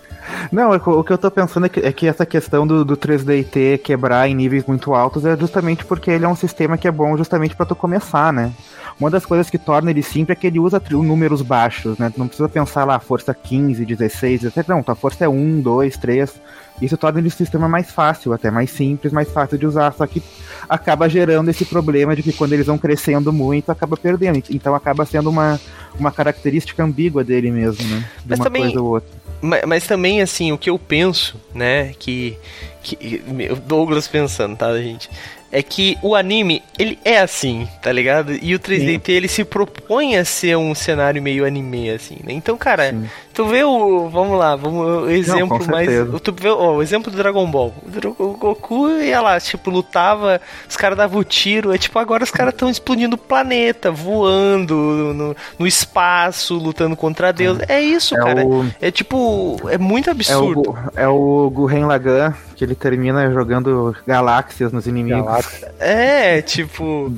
[0.51, 2.95] Não, é o que eu tô pensando é que, é que essa questão do, do
[2.95, 6.91] 3DT quebrar em níveis muito altos é justamente porque ele é um sistema que é
[6.91, 8.51] bom justamente para tu começar, né?
[8.99, 12.11] Uma das coisas que torna ele simples é que ele usa números baixos, né?
[12.17, 14.67] Não precisa pensar lá, força 15, 16, etc.
[14.67, 16.33] Não, tua força é 1, 2, 3.
[16.81, 19.93] Isso torna ele um sistema mais fácil, até mais simples, mais fácil de usar.
[19.93, 20.23] Só que
[20.67, 24.41] acaba gerando esse problema de que quando eles vão crescendo muito, acaba perdendo.
[24.49, 25.59] Então acaba sendo uma,
[25.99, 28.03] uma característica ambígua dele mesmo, né?
[28.23, 29.26] De mas uma também, coisa ou outra.
[29.41, 31.93] Mas, mas, também, assim, o que eu penso, né?
[32.00, 32.38] Que.
[32.84, 33.21] que
[33.65, 35.10] Douglas pensando, tá, gente?
[35.52, 38.34] é que o anime, ele é assim, tá ligado?
[38.34, 39.12] E o 3DT, Sim.
[39.12, 42.34] ele se propõe a ser um cenário meio anime, assim, né?
[42.34, 43.10] Então, cara, Sim.
[43.38, 44.10] Tu vê o.
[44.10, 45.88] Vamos lá, vamos, o exemplo Não, mais.
[46.23, 47.71] Tu vê ó, o exemplo do Dragon Ball.
[48.17, 51.71] O, Goku ia lá, tipo, lutava, os caras davam tiro.
[51.71, 54.73] É tipo, agora os caras estão explodindo o planeta, voando
[55.13, 57.60] no, no espaço, lutando contra Deus.
[57.67, 58.43] É, é isso, é cara.
[58.43, 58.65] O...
[58.82, 59.60] É tipo.
[59.69, 60.76] É muito absurdo.
[60.95, 65.23] É o, é o Gurren Lagann que ele termina jogando galáxias nos inimigos.
[65.23, 65.71] Galáxia.
[65.80, 67.13] É, tipo.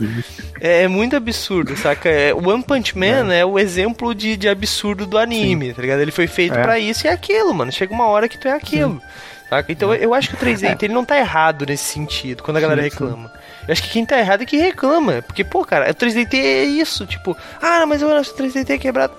[0.59, 2.09] é, é, muito absurdo, saca?
[2.09, 5.73] É, o One Punch Man é, é o exemplo de, de absurdo do anime, Sim.
[5.73, 6.01] tá ligado?
[6.01, 6.61] Ele foi feito é.
[6.61, 7.71] para isso e é aquilo, mano.
[7.71, 8.99] Chega uma hora que tu é aquilo.
[8.99, 9.29] Sim.
[9.49, 9.71] Saca?
[9.71, 10.85] Então eu acho que o 3D é.
[10.85, 13.29] ele não tá errado nesse sentido, quando a galera sim, reclama.
[13.29, 13.33] Sim.
[13.67, 15.21] Eu acho que quem tá errado é que reclama.
[15.23, 18.69] Porque, pô, cara, o 3D é isso, tipo, ah, mas eu acho que o 3D
[18.69, 19.13] é quebrado.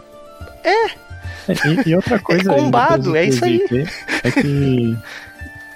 [0.63, 0.87] É.
[0.87, 2.53] é e, e outra coisa.
[2.53, 3.61] É combado, é isso aí.
[4.23, 4.97] É que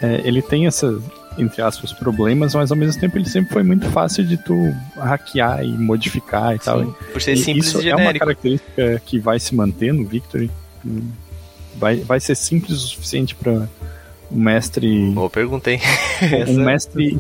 [0.01, 1.03] é, ele tem essas,
[1.37, 5.65] entre aspas, problemas, mas ao mesmo tempo ele sempre foi muito fácil de tu hackear
[5.65, 6.85] e modificar e Sim, tal.
[7.13, 10.51] Por ser e simples isso e é uma característica que vai se manter no Victory.
[11.77, 13.69] Vai, vai ser simples o suficiente para
[14.31, 15.11] o mestre.
[15.11, 15.81] Boa pergunta, hein?
[16.49, 17.19] um mestre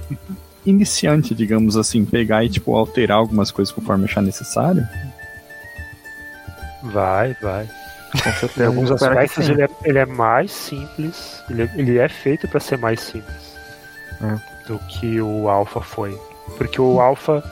[0.64, 4.86] iniciante, digamos assim, pegar e tipo alterar algumas coisas conforme achar necessário.
[6.82, 7.68] Vai, vai.
[8.58, 12.60] Em alguns aspectos ele é, ele é, mais simples, ele é, ele é feito para
[12.60, 13.56] ser mais simples
[14.22, 14.68] é.
[14.68, 16.16] do que o Alpha foi.
[16.56, 17.42] Porque o Alpha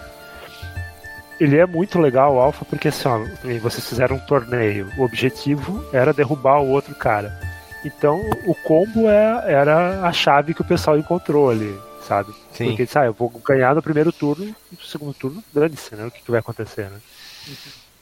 [1.40, 3.18] ele é muito legal, o Alpha, porque assim, ó,
[3.60, 7.38] vocês fizeram um torneio, o objetivo era derrubar o outro cara.
[7.84, 12.32] Então o combo é, era a chave que o pessoal encontrou ali, sabe?
[12.52, 12.68] Sim.
[12.68, 16.06] Porque sabe, ah, eu vou ganhar no primeiro turno, no segundo turno, dane-se, né?
[16.06, 17.00] O que, que vai acontecer, né?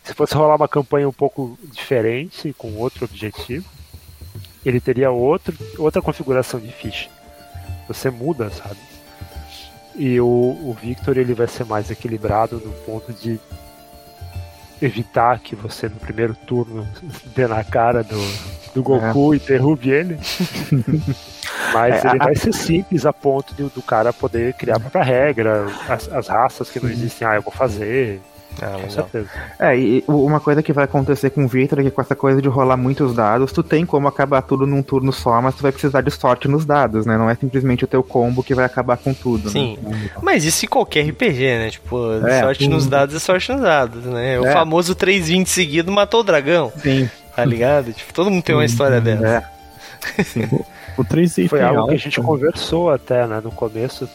[0.04, 3.64] Se fosse rolar uma campanha um pouco diferente, com outro objetivo,
[4.64, 7.08] ele teria outro, outra configuração de ficha.
[7.88, 8.76] Você muda, sabe?
[9.94, 13.40] E o, o Victor ele vai ser mais equilibrado no ponto de
[14.80, 16.88] evitar que você no primeiro turno
[17.34, 18.18] dê na cara do,
[18.74, 19.36] do Goku é.
[19.36, 20.18] e derrube ele.
[21.72, 22.24] Mas é, ele a...
[22.24, 26.28] vai ser simples a ponto de, do cara poder criar a própria regra, as, as
[26.28, 28.20] raças que não existem, ah, eu vou fazer.
[28.62, 29.28] Ah, com certeza.
[29.58, 32.40] É, e uma coisa que vai acontecer com o Victor é que com essa coisa
[32.40, 35.72] de rolar muitos dados, tu tem como acabar tudo num turno só, mas tu vai
[35.72, 37.16] precisar de sorte nos dados, né?
[37.16, 39.44] Não é simplesmente o teu combo que vai acabar com tudo.
[39.46, 39.50] Né?
[39.50, 39.78] Sim.
[39.82, 40.10] Né?
[40.22, 41.70] Mas isso em qualquer RPG, né?
[41.70, 44.38] Tipo, é, sorte nos dados é sorte nos dados, né?
[44.38, 44.52] O é.
[44.52, 46.72] famoso 320 seguido matou o dragão.
[46.76, 47.08] Sim.
[47.34, 47.92] Tá ligado?
[47.92, 49.26] Tipo, todo mundo tem uma história dessa.
[49.26, 50.22] É.
[50.22, 50.48] Sim.
[50.96, 54.08] o 3 Foi algo que a gente conversou até, né, no começo,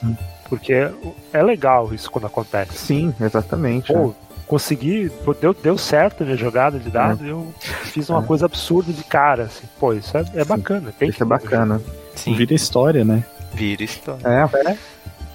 [0.50, 0.90] porque
[1.34, 2.78] é legal isso quando acontece.
[2.78, 3.92] Sim, exatamente.
[3.92, 7.32] Pô, é consegui, deu, deu certo a minha jogada de dado, é.
[7.32, 7.54] eu
[7.86, 8.26] fiz uma é.
[8.26, 10.94] coisa absurda de cara, assim, pô, isso é, é bacana.
[10.98, 11.82] Tem isso é bacana.
[12.16, 12.34] Sim.
[12.36, 13.26] Vira história, né?
[13.54, 14.22] Vira história.
[14.24, 14.78] É, é.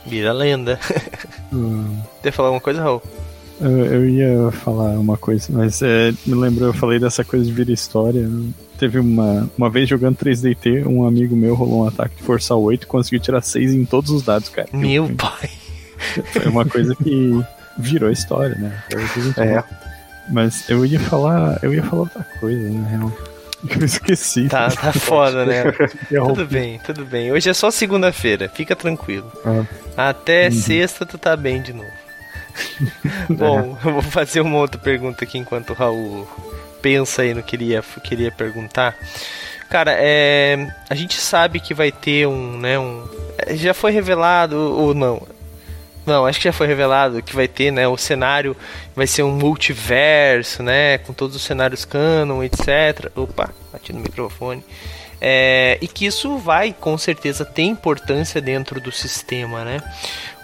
[0.06, 0.78] Vira lenda.
[1.52, 1.98] Hum.
[2.22, 3.02] Quer falar alguma coisa, Raul?
[3.60, 7.50] Eu, eu, ia falar uma coisa, mas é, me lembrou, eu falei dessa coisa de
[7.50, 8.24] vira história.
[8.78, 12.84] Teve uma, uma vez jogando 3DT, um amigo meu rolou um ataque de força 8
[12.84, 14.68] e conseguiu tirar 6 em todos os dados, cara.
[14.72, 15.50] Meu eu, pai!
[16.32, 17.44] Foi uma coisa que
[17.80, 18.82] virou história, né?
[19.36, 19.64] É.
[20.28, 21.58] Mas eu ia falar.
[21.62, 23.12] Eu ia falar outra coisa, na real.
[23.68, 24.48] Eu esqueci.
[24.48, 25.64] Tá, tá foda, né?
[26.08, 27.30] tudo bem, tudo bem.
[27.30, 29.30] Hoje é só segunda-feira, fica tranquilo.
[29.44, 30.10] Ah.
[30.10, 30.52] Até uhum.
[30.52, 31.90] sexta tu tá bem de novo.
[33.28, 36.26] Bom, eu vou fazer uma outra pergunta aqui enquanto o Raul
[36.80, 38.96] pensa aí no que ele ia, queria perguntar.
[39.68, 43.06] Cara, é, a gente sabe que vai ter um, né, um,
[43.52, 45.22] já foi revelado ou não?
[46.06, 47.86] Não, acho que já foi revelado que vai ter, né?
[47.86, 48.56] O cenário
[48.94, 50.98] vai ser um multiverso, né?
[50.98, 53.10] Com todos os cenários canon, etc.
[53.14, 54.64] Opa, bati no microfone.
[55.22, 59.82] É, e que isso vai, com certeza, ter importância dentro do sistema, né?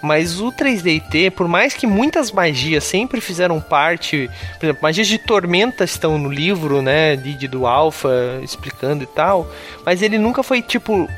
[0.03, 5.17] Mas o 3DT, por mais que muitas magias sempre fizeram parte, por exemplo, magias de
[5.17, 9.51] tormenta estão no livro, né, de, do Alpha explicando e tal,
[9.83, 11.09] mas ele nunca foi tipo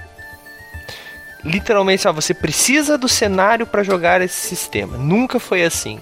[1.43, 4.97] literalmente, ah, você precisa do cenário para jogar esse sistema.
[4.97, 5.99] Nunca foi assim.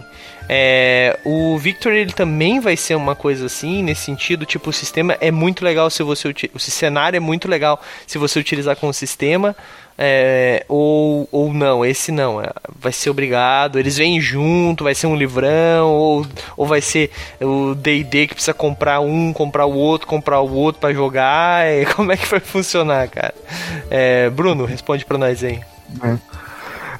[0.50, 5.17] É, o Victor ele também vai ser uma coisa assim, nesse sentido, tipo, o sistema
[5.19, 8.93] é muito legal se você o cenário é muito legal se você utilizar com o
[8.93, 9.56] sistema,
[9.97, 15.07] é, ou, ou não, esse não, é, vai ser obrigado, eles vêm junto, vai ser
[15.07, 17.10] um livrão, ou, ou vai ser
[17.41, 21.86] o D&D que precisa comprar um, comprar o outro, comprar o outro para jogar, é,
[21.95, 23.33] como é que vai funcionar, cara?
[23.89, 25.60] É, Bruno, responde para nós aí.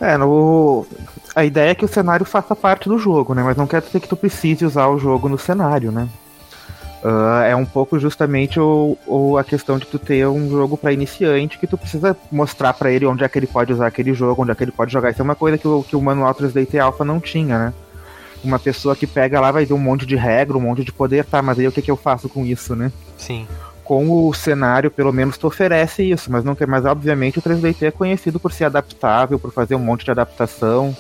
[0.02, 0.88] É, é no,
[1.36, 3.44] a ideia é que o cenário faça parte do jogo, né?
[3.44, 6.08] Mas não quer dizer que tu precise usar o jogo no cenário, né?
[7.04, 10.92] Uh, é um pouco justamente o, o, a questão de tu ter um jogo para
[10.92, 14.42] iniciante que tu precisa mostrar para ele onde é que ele pode usar aquele jogo,
[14.42, 15.12] onde é que ele pode jogar.
[15.12, 17.74] Isso é uma coisa que o, que o manual 3D Alpha não tinha, né?
[18.44, 21.24] Uma pessoa que pega lá vai ver um monte de regra, um monte de poder,
[21.26, 22.92] tá, mas aí o que, que eu faço com isso, né?
[23.18, 23.48] Sim.
[23.84, 27.84] com o cenário, pelo menos, tu oferece isso, mas não tem mais, obviamente, o 3DT
[27.84, 30.96] é conhecido por ser adaptável, por fazer um monte de adaptação.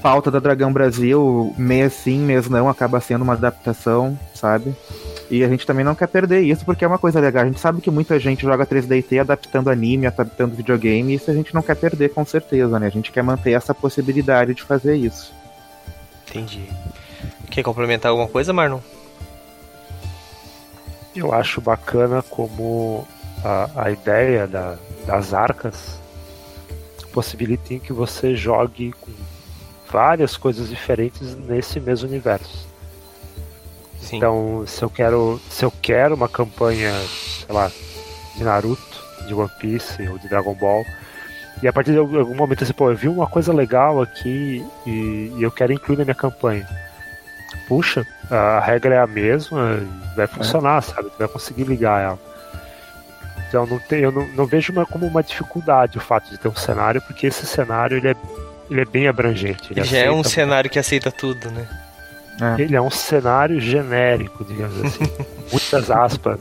[0.00, 4.74] Falta da Dragão Brasil, mês sim, mês não, acaba sendo uma adaptação, sabe?
[5.28, 7.42] E a gente também não quer perder isso, porque é uma coisa legal.
[7.42, 11.34] A gente sabe que muita gente joga 3DT adaptando anime, adaptando videogame, e isso a
[11.34, 12.86] gente não quer perder com certeza, né?
[12.86, 15.34] A gente quer manter essa possibilidade de fazer isso.
[16.28, 16.68] Entendi.
[17.50, 18.80] Quer complementar alguma coisa, Marlon?
[21.14, 23.06] Eu acho bacana como
[23.44, 25.98] a, a ideia da, das arcas
[27.12, 29.10] possibilita que você jogue com
[29.90, 32.66] várias coisas diferentes nesse mesmo universo.
[34.00, 34.16] Sim.
[34.16, 37.70] Então, se eu quero, se eu quero uma campanha, sei lá,
[38.36, 40.84] de Naruto, de One Piece ou de Dragon Ball,
[41.62, 45.32] e a partir de algum momento assim, pô, eu vi uma coisa legal aqui e,
[45.36, 46.66] e eu quero incluir na minha campanha.
[47.66, 49.80] Puxa, a regra é a mesma,
[50.16, 50.80] vai funcionar, é.
[50.82, 51.10] sabe?
[51.10, 52.18] Tu vai conseguir ligar ela.
[53.48, 56.48] Então não tem, eu não, não vejo uma, como uma dificuldade o fato de ter
[56.48, 58.16] um cenário, porque esse cenário ele é,
[58.70, 59.72] ele é bem abrangente.
[59.72, 61.66] Ele já é um cenário que aceita tudo, né?
[62.40, 62.62] É.
[62.62, 65.04] Ele é um cenário genérico, digamos assim.
[65.50, 66.38] Muitas aspas.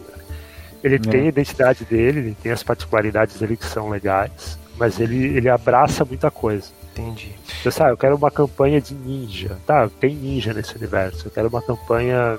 [0.83, 0.99] Ele é.
[0.99, 5.49] tem a identidade dele, ele tem as particularidades dele que são legais, mas ele, ele
[5.49, 6.67] abraça muita coisa.
[6.91, 7.31] Entendi.
[7.61, 9.57] Você sabe, eu quero uma campanha de ninja.
[9.65, 11.27] Tá, tem ninja nesse universo.
[11.27, 12.37] Eu quero uma campanha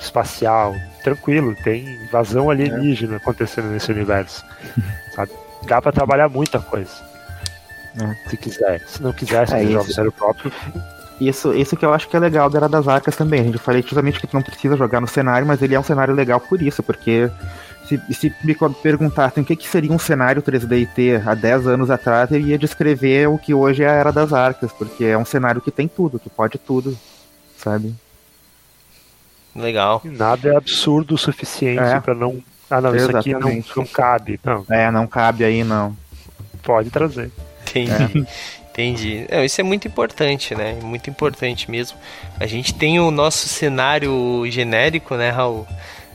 [0.00, 0.74] espacial.
[1.02, 3.16] Tranquilo, tem invasão alienígena é.
[3.16, 4.44] acontecendo nesse universo.
[5.14, 5.32] sabe?
[5.66, 7.09] Dá para trabalhar muita coisa.
[7.98, 8.28] É.
[8.28, 8.82] Se quiser.
[8.86, 10.52] Se não quiser, se é joga o sério próprio,
[11.20, 13.40] isso, isso que eu acho que é legal da Era das Arcas também.
[13.40, 15.82] A gente falei justamente que tu não precisa jogar no cenário, mas ele é um
[15.82, 17.30] cenário legal por isso, porque
[17.86, 21.90] se, se me perguntassem o que, que seria um cenário 3D IT há 10 anos
[21.90, 25.24] atrás, eu ia descrever o que hoje é a Era das Arcas, porque é um
[25.24, 26.96] cenário que tem tudo, que pode tudo,
[27.58, 27.94] sabe?
[29.54, 30.00] Legal.
[30.04, 32.00] Nada é absurdo o suficiente é.
[32.00, 32.42] para não.
[32.70, 33.28] Ah, não, Exatamente.
[33.28, 34.40] isso aqui não, não cabe.
[34.44, 34.64] Não.
[34.70, 35.96] É, não cabe aí, não.
[36.62, 37.30] Pode trazer.
[37.70, 38.26] Entendi.
[38.26, 38.50] É.
[38.70, 39.26] Entendi.
[39.44, 40.78] Isso é muito importante, né?
[40.80, 41.98] Muito importante mesmo.
[42.38, 45.66] A gente tem o nosso cenário genérico, né, Raul?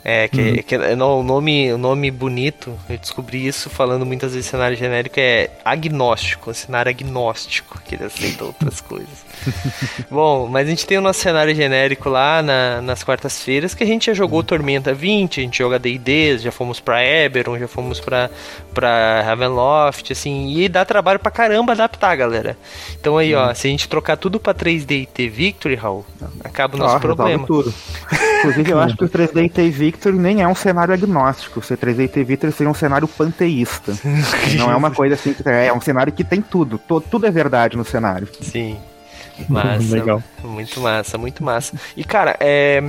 [0.08, 0.56] É, que, uhum.
[0.58, 4.78] que é, não, o, nome, o nome bonito, eu descobri isso falando muitas vezes cenário
[4.78, 9.26] genérico, é agnóstico, cenário agnóstico, que ele aceita outras coisas.
[10.08, 13.88] Bom, mas a gente tem o nosso cenário genérico lá na, nas quartas-feiras, que a
[13.88, 18.00] gente já jogou Tormenta 20, a gente joga D&D, já fomos pra Eberron, já fomos
[18.00, 18.30] pra,
[18.76, 22.56] pra Ravenloft, assim, e dá trabalho pra caramba adaptar, galera.
[23.02, 26.06] Então aí, ó, se a gente trocar tudo pra 3D e ter Victory, Raul,
[26.44, 27.48] acaba o nosso ah, problema.
[27.48, 27.74] Tudo.
[28.46, 31.60] Inclusive, eu acho que o 3D e Victory Victor nem é um cenário agnóstico.
[31.60, 33.94] O C3DT Victor seria um cenário panteísta.
[34.58, 36.78] não é uma coisa assim que é um cenário que tem tudo.
[36.78, 38.28] Tudo é verdade no cenário.
[38.42, 38.78] Sim.
[39.48, 39.96] Massa.
[39.96, 40.24] Legal.
[40.44, 41.76] Muito massa, muito massa.
[41.98, 42.82] E cara, é.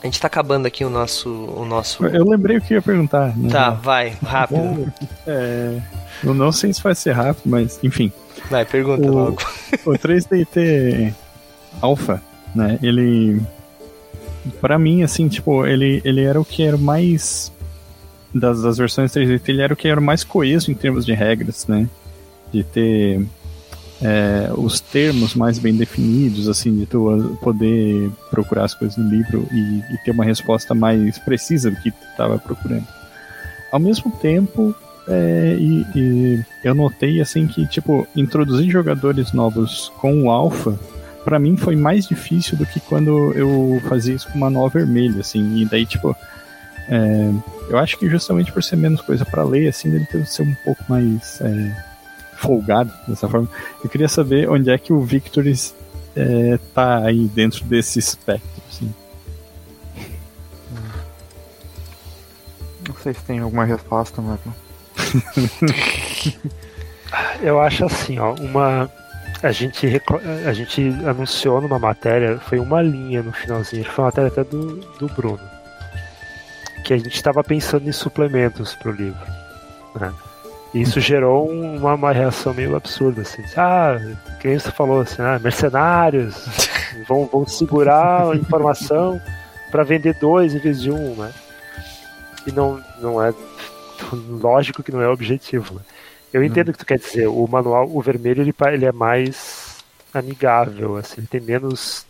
[0.00, 1.30] A gente tá acabando aqui o nosso.
[1.30, 2.04] O nosso...
[2.06, 3.34] Eu lembrei o que ia perguntar.
[3.36, 3.48] Né?
[3.50, 4.92] Tá, vai, rápido.
[5.26, 5.80] É,
[6.22, 8.12] eu não sei se vai ser rápido, mas enfim.
[8.50, 9.38] Vai, pergunta o, logo.
[9.86, 11.14] O 3DT
[11.80, 12.22] Alpha,
[12.54, 12.78] né?
[12.82, 13.40] Ele
[14.60, 17.52] para mim, assim, tipo, ele, ele era o que era mais.
[18.34, 21.66] Das, das versões 3D, ele era o que era mais coeso em termos de regras,
[21.68, 21.88] né?
[22.52, 23.24] De ter
[24.02, 29.46] é, os termos mais bem definidos, assim, de tu poder procurar as coisas no livro
[29.52, 32.86] e, e ter uma resposta mais precisa do que tu estava procurando.
[33.70, 34.74] Ao mesmo tempo,
[35.08, 40.78] é, e, e, eu notei assim que tipo introduzir jogadores novos com o alpha
[41.24, 45.20] para mim foi mais difícil do que quando eu fazia isso com uma nova vermelha,
[45.20, 46.14] assim, e daí, tipo,
[46.88, 47.30] é,
[47.68, 50.54] eu acho que justamente por ser menos coisa para ler, assim, ele deve ser um
[50.64, 51.84] pouco mais é,
[52.36, 53.48] folgado dessa forma.
[53.82, 55.74] Eu queria saber onde é que o Victoris
[56.14, 58.94] é, tá aí dentro desse espectro, assim.
[62.86, 64.40] Não sei se tem alguma resposta, mas...
[67.42, 68.90] eu acho assim, ó, uma
[69.44, 69.86] a gente,
[70.46, 74.76] a gente anunciou numa matéria, foi uma linha no finalzinho, foi uma matéria até do,
[74.98, 75.40] do Bruno,
[76.82, 79.26] que a gente estava pensando em suplementos para o livro.
[80.00, 80.12] Né?
[80.72, 83.42] E isso gerou uma, uma reação meio absurda, assim.
[83.56, 83.96] Ah,
[84.40, 86.46] quem você falou assim, ah, mercenários
[87.06, 89.20] vão, vão segurar a informação
[89.70, 91.32] para vender dois em vez de um, né?
[92.46, 93.32] E não, não é
[94.40, 95.74] lógico que não é objetivo.
[95.74, 95.80] Né?
[96.34, 96.44] Eu hum.
[96.44, 97.28] entendo o que tu quer dizer.
[97.28, 99.78] O manual, o vermelho, ele, ele é mais
[100.12, 102.04] amigável, assim, ele tem menos.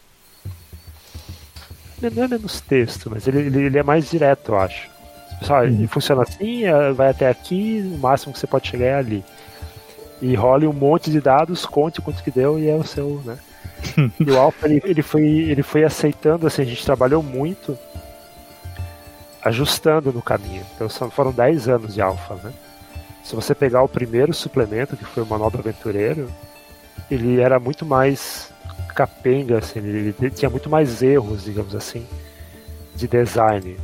[2.01, 4.91] Não é menos texto, mas ele, ele, ele é mais direto, eu acho.
[5.39, 8.95] Pessoal, ele funciona assim, é, vai até aqui, o máximo que você pode chegar é
[8.95, 9.25] ali.
[10.23, 13.39] E role um monte de dados, conte quanto que deu e é o seu, né?
[14.21, 17.77] e o Alpha ele, ele, foi, ele foi aceitando, assim, a gente trabalhou muito
[19.43, 20.65] ajustando no caminho.
[20.75, 22.53] Então foram 10 anos de alfa, né?
[23.25, 26.31] Se você pegar o primeiro suplemento, que foi o Manual do Aventureiro,
[27.11, 28.53] ele era muito mais
[28.95, 32.07] capenga, assim, ele, ele tinha muito mais erros, digamos assim,
[32.95, 33.77] de design.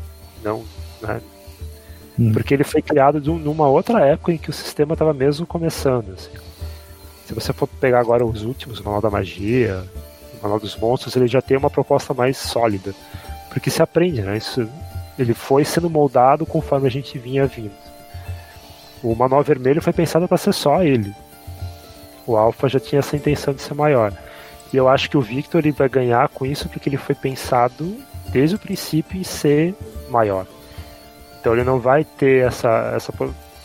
[0.45, 0.63] Não,
[1.01, 1.21] né?
[2.19, 2.33] hum.
[2.33, 5.47] Porque ele foi criado de um, numa outra época em que o sistema estava mesmo
[5.47, 6.13] começando.
[6.13, 6.31] Assim.
[7.27, 9.85] Se você for pegar agora os últimos, o Manual da Magia,
[10.39, 12.95] o Manual dos Monstros, ele já tem uma proposta mais sólida.
[13.49, 14.37] Porque se aprende, né?
[14.37, 14.69] Isso,
[15.19, 17.90] ele foi sendo moldado conforme a gente vinha vindo.
[19.03, 21.15] O Manual Vermelho foi pensado para ser só ele.
[22.27, 24.13] O Alpha já tinha essa intenção de ser maior.
[24.73, 27.97] E eu acho que o Victor ele vai ganhar com isso porque ele foi pensado
[28.29, 29.75] desde o princípio em ser
[30.09, 30.47] maior.
[31.41, 32.93] Então ele não vai ter essa.
[32.95, 33.13] essa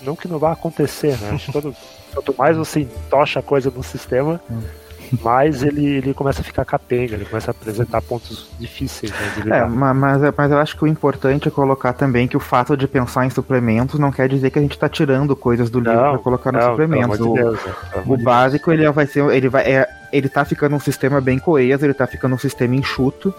[0.01, 1.37] não que não vai acontecer, né?
[2.13, 4.84] Quanto mais você tocha a coisa no sistema, hum
[5.21, 9.11] mais ele, ele começa a ficar capenga, ele começa a apresentar pontos difíceis.
[9.43, 12.75] Né, é, mas, mas eu acho que o importante é colocar também que o fato
[12.75, 15.99] de pensar em suplementos não quer dizer que a gente está tirando coisas do livro
[15.99, 17.19] para colocar nos suplementos.
[17.19, 17.59] O, Deus,
[18.05, 21.85] o básico ele vai ser, ele vai, é, ele tá ficando um sistema bem coeso,
[21.85, 23.33] ele tá ficando um sistema enxuto.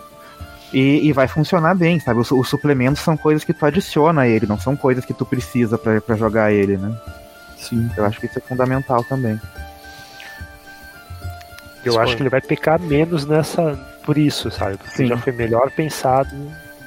[0.73, 2.19] E, e, vai funcionar bem, sabe?
[2.19, 5.25] Os, os, suplementos são coisas que tu adiciona a ele, não são coisas que tu
[5.25, 6.93] precisa para jogar ele, né?
[7.57, 7.89] Sim.
[7.97, 9.41] Eu acho que isso é fundamental também.
[11.89, 13.75] Eu acho que ele vai pecar menos nessa
[14.05, 14.77] por isso, sabe?
[14.77, 15.07] Porque Sim.
[15.07, 16.31] já foi melhor pensado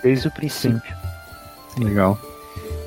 [0.02, 0.95] desde o princípio.
[1.76, 1.84] Sim.
[1.84, 2.20] Legal.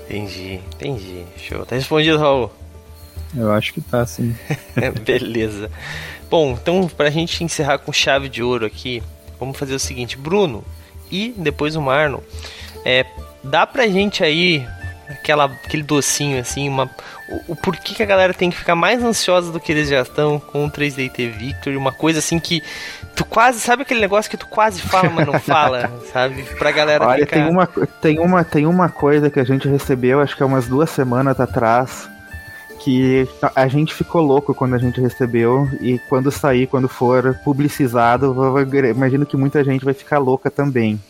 [0.04, 1.24] Entendi, entendi.
[1.36, 1.64] Show.
[1.64, 2.50] Tá respondido, Raul?
[3.34, 4.34] Eu acho que tá, sim.
[5.04, 5.70] Beleza.
[6.28, 9.02] Bom, então pra gente encerrar com chave de ouro aqui,
[9.38, 10.64] vamos fazer o seguinte, Bruno
[11.10, 12.20] e depois o Marlon.
[12.84, 13.06] É,
[13.44, 14.66] dá pra gente aí
[15.12, 16.90] aquela, aquele docinho assim, uma,
[17.28, 20.02] o, o, porquê que a galera tem que ficar mais ansiosa do que eles já
[20.02, 22.62] estão com o 3DT Victory, uma coisa assim que
[23.14, 26.42] tu quase, sabe aquele negócio que tu quase fala, mas não fala, sabe?
[26.58, 27.36] Pra galera Olha, ficar...
[27.36, 27.66] tem uma
[28.00, 31.38] tem uma tem uma coisa que a gente recebeu, acho que há umas duas semanas
[31.40, 32.08] atrás,
[32.82, 38.34] que a gente ficou louco quando a gente recebeu e quando sair, quando for publicizado,
[38.90, 41.00] imagino que muita gente vai ficar louca também.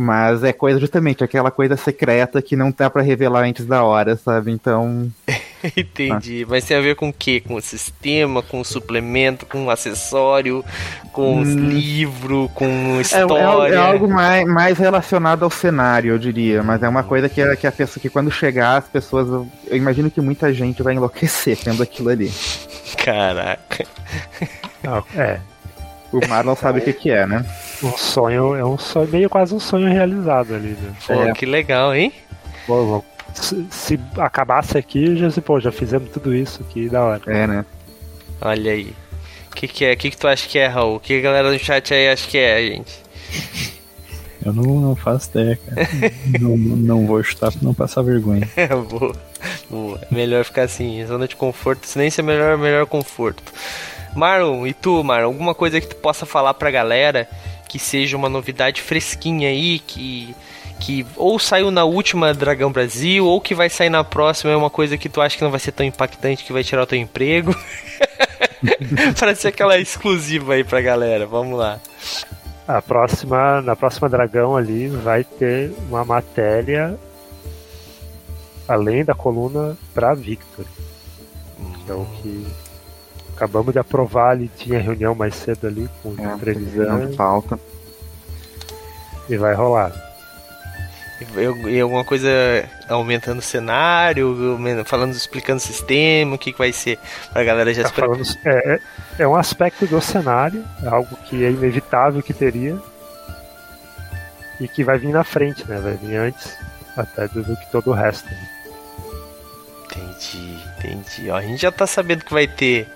[0.00, 4.16] Mas é coisa justamente aquela coisa secreta que não dá para revelar antes da hora,
[4.16, 4.50] sabe?
[4.50, 5.12] Então.
[5.76, 6.44] Entendi.
[6.44, 6.46] Ah.
[6.48, 7.38] Mas tem a ver com o quê?
[7.46, 10.64] Com o sistema, com o suplemento, com o acessório,
[11.12, 11.40] com hum.
[11.42, 13.68] os livros, com história?
[13.68, 16.62] É, é, é, algo mais, mais relacionado ao cenário, eu diria.
[16.62, 19.28] Mas é uma coisa que, que a pessoa que quando chegar, as pessoas.
[19.66, 22.32] Eu imagino que muita gente vai enlouquecer vendo aquilo ali.
[22.96, 23.84] Caraca.
[25.14, 25.40] é.
[26.12, 27.44] O Marlon sabe o que, que é, né?
[27.82, 30.92] Um sonho, é um sonho, meio quase um sonho realizado ali, né?
[31.06, 31.32] Pô, é.
[31.32, 32.12] que legal, hein?
[32.66, 37.22] Pô, se, se, acabasse aqui, já, pô, já fizemos tudo isso aqui, da hora.
[37.26, 37.64] É, né?
[38.40, 38.92] Olha aí.
[39.50, 39.92] O que, que é?
[39.92, 40.96] O que, que tu acha que é, Raul?
[40.96, 43.02] O que a galera no chat aí acha que é, gente?
[44.44, 45.86] Eu não, não faço ideia, cara.
[46.40, 48.48] não, não vou chutar pra não passar vergonha.
[48.88, 49.14] boa,
[49.68, 50.00] boa.
[50.10, 51.86] Melhor ficar assim, zona de conforto.
[51.86, 53.42] Silêncio é melhor, melhor conforto.
[54.14, 57.28] Marlon, e tu, Marlon, alguma coisa que tu possa falar pra galera
[57.68, 60.34] que seja uma novidade fresquinha aí, que
[60.80, 64.70] que ou saiu na última Dragão Brasil, ou que vai sair na próxima, é uma
[64.70, 66.98] coisa que tu acha que não vai ser tão impactante que vai tirar o teu
[66.98, 67.54] emprego.
[69.18, 71.26] para ser aquela exclusiva aí pra galera.
[71.26, 71.78] Vamos lá.
[72.66, 76.98] A próxima, na próxima Dragão ali vai ter uma matéria
[78.66, 80.64] além da coluna para Victor.
[81.82, 82.46] Então que
[83.40, 87.10] acabamos de aprovar ali, tinha reunião mais cedo ali com é, previsão.
[87.14, 87.58] Falta.
[89.30, 89.92] E vai rolar.
[91.66, 92.28] E alguma coisa
[92.88, 96.98] aumentando o cenário, falando, explicando o sistema, o que, que vai ser
[97.32, 98.80] pra galera já tá se falando, é, é,
[99.18, 102.78] é um aspecto do cenário, é algo que é inevitável que teria.
[104.60, 105.80] E que vai vir na frente, né?
[105.80, 106.54] Vai vir antes
[106.94, 108.28] até do, do que todo o resto.
[108.28, 108.59] Né?
[110.02, 111.30] Entendi, entendi.
[111.30, 112.88] Ó, a gente já tá sabendo que vai ter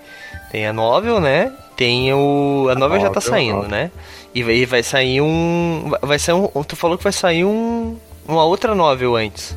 [0.51, 1.51] tem a novel, né?
[1.75, 2.67] Tem o.
[2.69, 3.91] A, a novel, já tá saindo, né?
[4.33, 5.91] E vai, vai sair um.
[6.01, 6.63] Vai sair um.
[6.63, 7.97] Tu falou que vai sair um.
[8.27, 9.55] Uma outra novel antes.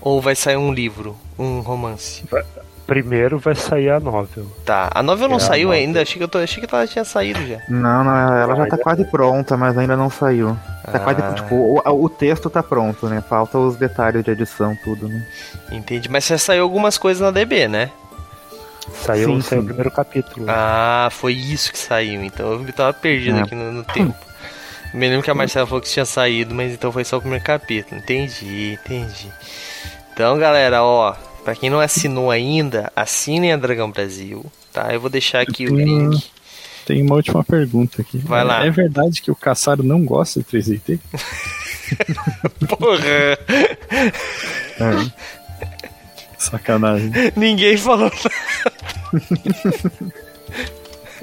[0.00, 2.22] Ou vai sair um livro, um romance?
[2.30, 2.44] Vai,
[2.86, 4.46] primeiro vai sair a novel.
[4.64, 4.90] Tá.
[4.94, 5.80] A novel não é saiu novel.
[5.80, 6.02] ainda?
[6.02, 7.58] Achei que, eu tô, achei que ela tinha saído já.
[7.68, 10.56] Não, não, ela já tá quase pronta, mas ainda não saiu.
[10.84, 10.98] Tá ah.
[11.00, 13.22] quase, tipo, o, o, texto tá pronto, né?
[13.28, 15.26] Falta os detalhes de edição, tudo, né?
[15.72, 16.08] Entendi.
[16.08, 17.90] Mas já saiu algumas coisas na DB, né?
[18.92, 19.64] Saiu, sim, saiu sim.
[19.64, 20.46] o primeiro capítulo.
[20.48, 22.52] Ah, foi isso que saiu, então.
[22.52, 23.42] Eu tava perdido é.
[23.42, 24.14] aqui no, no tempo.
[24.94, 27.44] Me lembro que a Marcela falou que tinha saído, mas então foi só o primeiro
[27.44, 28.00] capítulo.
[28.00, 29.30] Entendi, entendi.
[30.12, 31.14] Então, galera, ó,
[31.46, 34.92] pra quem não assinou ainda, assinem a Dragão Brasil, tá?
[34.92, 36.24] Eu vou deixar aqui o link.
[36.84, 38.18] Tem uma última pergunta aqui.
[38.18, 38.66] Vai lá.
[38.66, 40.98] É verdade que o Caçaro não gosta de 3DT?
[42.68, 43.06] Porra!
[43.08, 43.38] É.
[46.36, 47.12] Sacanagem.
[47.36, 48.10] Ninguém falou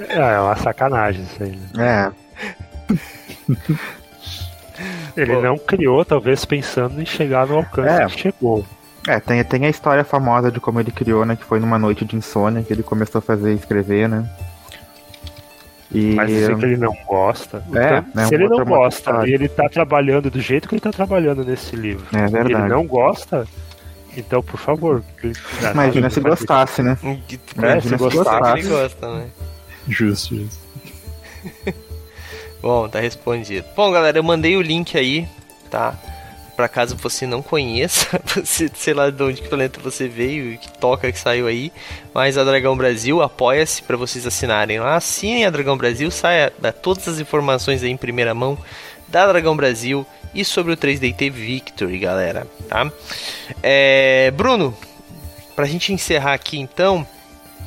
[0.08, 1.58] É, é uma sacanagem isso aí.
[1.74, 2.12] né?
[2.96, 2.98] É.
[5.20, 5.42] Ele Pô.
[5.42, 8.06] não criou, talvez pensando em chegar no alcance É.
[8.06, 8.64] que chegou.
[9.06, 11.36] É, tem, tem a história famosa de como ele criou, né?
[11.36, 14.28] Que foi numa noite de insônia que ele começou a fazer e escrever, né?
[15.92, 16.14] E.
[16.14, 17.58] Mas dizer que ele não gosta.
[17.74, 19.30] É, então, né, se ele outra- não outra gosta história.
[19.30, 22.30] e ele tá trabalhando do jeito que ele tá trabalhando nesse livro, É e ele
[22.30, 22.68] verdade.
[22.68, 23.46] não gosta,
[24.16, 25.02] então, por favor.
[25.22, 25.34] ele-
[25.72, 26.96] Imagina se gostasse, né?
[27.56, 28.58] Imagina se se gostasse.
[28.60, 29.26] ele gosta, né?
[29.86, 30.64] Justo, justo.
[32.62, 33.66] Bom, tá respondido.
[33.76, 35.28] Bom, galera, eu mandei o link aí,
[35.70, 35.94] tá?
[36.56, 40.70] Pra caso você não conheça, você, sei lá de onde que planeta você veio que
[40.78, 41.72] toca que saiu aí.
[42.12, 44.96] Mas a Dragão Brasil apoia-se pra vocês assinarem lá.
[44.96, 48.56] Assinem a Dragão Brasil, saia dá todas as informações aí em primeira mão
[49.08, 52.90] da Dragão Brasil e sobre o 3DT Victory, galera, tá?
[53.62, 54.76] É, Bruno,
[55.54, 57.06] pra gente encerrar aqui então,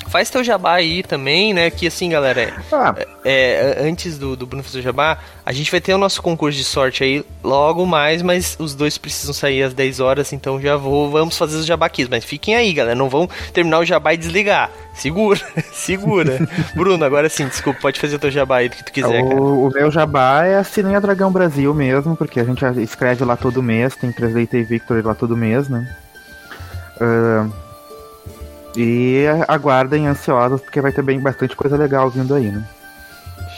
[0.07, 1.69] faz teu jabá aí também, né?
[1.69, 5.69] Que assim, galera, é, Ah, é, antes do, do Bruno fazer o jabá, a gente
[5.69, 9.63] vai ter o nosso concurso de sorte aí logo mais, mas os dois precisam sair
[9.63, 12.07] às 10 horas, então já vou, vamos fazer os jabaquis.
[12.07, 14.69] Mas fiquem aí, galera, não vão terminar o jabá e desligar.
[14.93, 15.39] Segura,
[15.71, 16.47] segura.
[16.73, 19.35] Bruno, agora sim, desculpa, pode fazer o teu jabá aí do que tu quiser, cara.
[19.35, 23.35] o, o meu jabá é assinem a Dragão Brasil mesmo, porque a gente escreve lá
[23.35, 25.95] todo mês, tem 3DT Victory lá todo mês, né?
[26.99, 27.47] Ah,
[28.77, 32.63] e aguardem ansiosos, porque vai ter bem bastante coisa legal vindo aí, né?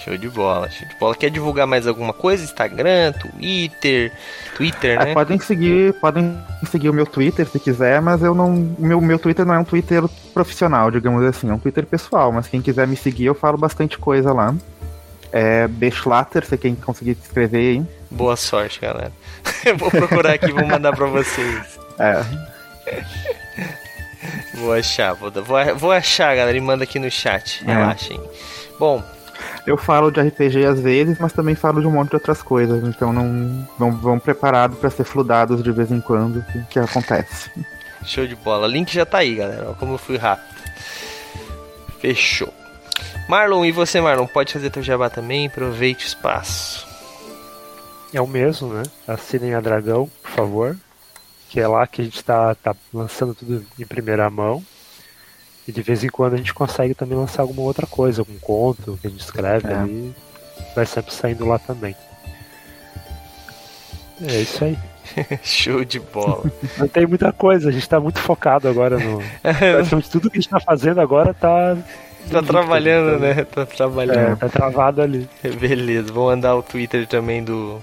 [0.03, 1.13] Show de bola, show de bola.
[1.13, 2.41] Quer divulgar mais alguma coisa?
[2.43, 4.13] Instagram, Twitter,
[4.55, 5.13] Twitter, Ah, né?
[5.13, 6.37] podem seguir, podem
[6.71, 9.63] seguir o meu Twitter se quiser, mas eu não, meu meu Twitter não é um
[9.65, 10.01] Twitter
[10.33, 13.97] profissional, digamos assim, é um Twitter pessoal, mas quem quiser me seguir, eu falo bastante
[13.97, 14.55] coisa lá.
[15.31, 17.85] É Bechlatter, se quem conseguir escrever aí.
[18.09, 19.11] Boa sorte, galera.
[19.63, 21.77] Eu vou procurar aqui e vou mandar pra vocês.
[21.99, 22.23] É,
[24.55, 27.63] Vou achar, vou, vou, vou achar, galera, e manda aqui no chat.
[27.65, 27.73] É.
[27.73, 28.19] Relaxem.
[28.79, 29.03] Bom,
[29.65, 32.83] eu falo de RPG às vezes, mas também falo de um monte de outras coisas,
[32.83, 37.51] então não vão, vão preparados para ser fludados de vez em quando, que, que acontece.
[38.03, 38.67] show de bola.
[38.67, 39.69] Link já tá aí, galera.
[39.69, 40.59] Ó, como eu fui rápido.
[41.99, 42.53] Fechou.
[43.27, 44.25] Marlon, e você, Marlon?
[44.25, 45.47] Pode fazer teu jabá também?
[45.47, 46.87] Aproveite o espaço.
[48.13, 48.83] É o mesmo, né?
[49.07, 50.77] Assinem a Dragão, por favor.
[51.49, 54.63] Que é lá que a gente tá, tá lançando tudo em primeira mão.
[55.67, 58.97] E de vez em quando a gente consegue também lançar alguma outra coisa, algum conto
[59.01, 59.75] que a gente escreve É.
[59.75, 60.15] ali.
[60.75, 61.95] Vai sempre saindo lá também.
[64.27, 64.77] É isso aí.
[65.43, 66.43] show de bola.
[66.77, 69.19] Não tem muita coisa, a gente tá muito focado agora no.
[69.41, 71.75] Praticamente tudo que a gente tá fazendo agora tá.
[72.31, 73.43] tá trabalhando, né?
[73.45, 74.37] Tá É, trabalhando.
[74.37, 75.27] tá travado ali.
[75.59, 77.81] Beleza, vou mandar o Twitter também do,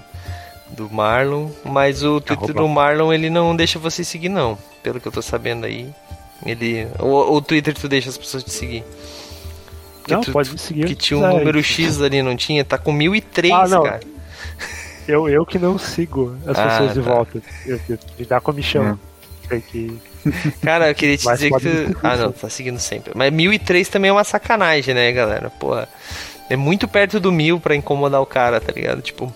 [0.71, 1.49] do Marlon.
[1.63, 2.61] Mas o Twitter Arroba.
[2.61, 4.57] do Marlon, ele não deixa você seguir, não.
[4.83, 5.89] Pelo que eu tô sabendo aí.
[6.45, 6.87] Ele.
[6.99, 8.83] O, o Twitter tu deixa as pessoas te seguir.
[9.99, 10.85] Porque Não, tu- pode me seguir.
[10.85, 12.63] Que tinha um número X ali, não tinha?
[12.63, 13.83] Tá com 1003, Ah, não.
[13.83, 13.99] cara.
[15.07, 17.13] Eu, eu que não sigo as Ah, pessoas de tá.
[17.13, 17.41] volta.
[17.65, 18.99] Eu, eu, me dá comichão.
[19.49, 19.97] Tem que.
[20.61, 21.99] Cara, eu queria te Mas dizer que tu.
[22.03, 23.13] Ah, não, tá seguindo sempre.
[23.15, 25.49] Mas 1003 também é uma sacanagem, né, galera?
[25.49, 25.87] Porra.
[26.49, 29.01] É muito perto do mil pra incomodar o cara, tá ligado?
[29.01, 29.33] Tipo,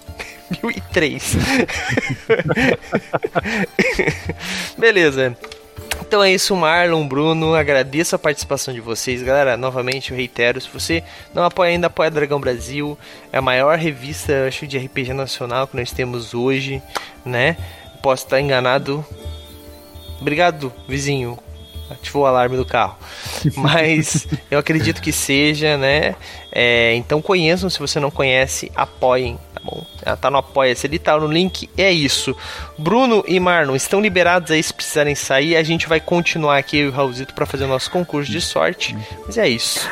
[0.52, 1.36] 1003.
[4.78, 5.38] Beleza.
[6.02, 7.56] Então é isso, Marlon, Bruno.
[7.56, 9.56] Agradeço a participação de vocês, galera.
[9.56, 12.98] Novamente, eu reitero: se você não apoia ainda, apoia Dragão Brasil.
[13.32, 16.82] É a maior revista, acho, de RPG nacional que nós temos hoje,
[17.26, 17.56] né?
[18.02, 19.06] Posso estar enganado.
[20.20, 21.38] Obrigado, vizinho.
[21.92, 22.96] Ativou o alarme do carro.
[23.56, 26.16] Mas eu acredito que seja, né?
[26.52, 29.86] É, então conheçam, se você não conhece, apoiem, tá bom?
[30.04, 32.36] Ela tá no Apoia-se, ele tá no link, é isso.
[32.78, 35.56] Bruno e Marlon estão liberados aí se precisarem sair.
[35.56, 38.42] A gente vai continuar aqui, eu e o Raulzito, pra fazer o nosso concurso de
[38.42, 38.98] sorte.
[39.26, 39.88] Mas é isso.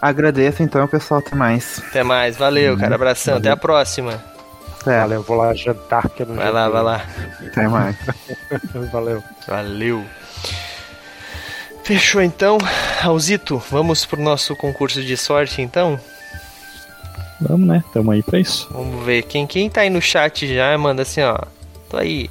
[0.00, 1.82] Agradeço então, pessoal, até mais.
[1.88, 2.94] Até mais, valeu, cara.
[2.94, 4.22] Abração, até a próxima.
[4.86, 7.04] É, Valeu, eu vou lá jantar, que eu não Vai lá, vai lá.
[7.46, 7.96] até mais.
[8.90, 9.22] Valeu.
[9.46, 10.04] Valeu.
[11.84, 12.58] Fechou então.
[12.98, 15.98] Raulzito, vamos pro nosso concurso de sorte então?
[17.40, 17.82] Vamos, né?
[17.92, 18.68] Tamo aí pra isso.
[18.70, 19.22] Vamos ver.
[19.22, 21.38] Quem, quem tá aí no chat já, manda assim, ó.
[21.88, 22.30] Tô aí.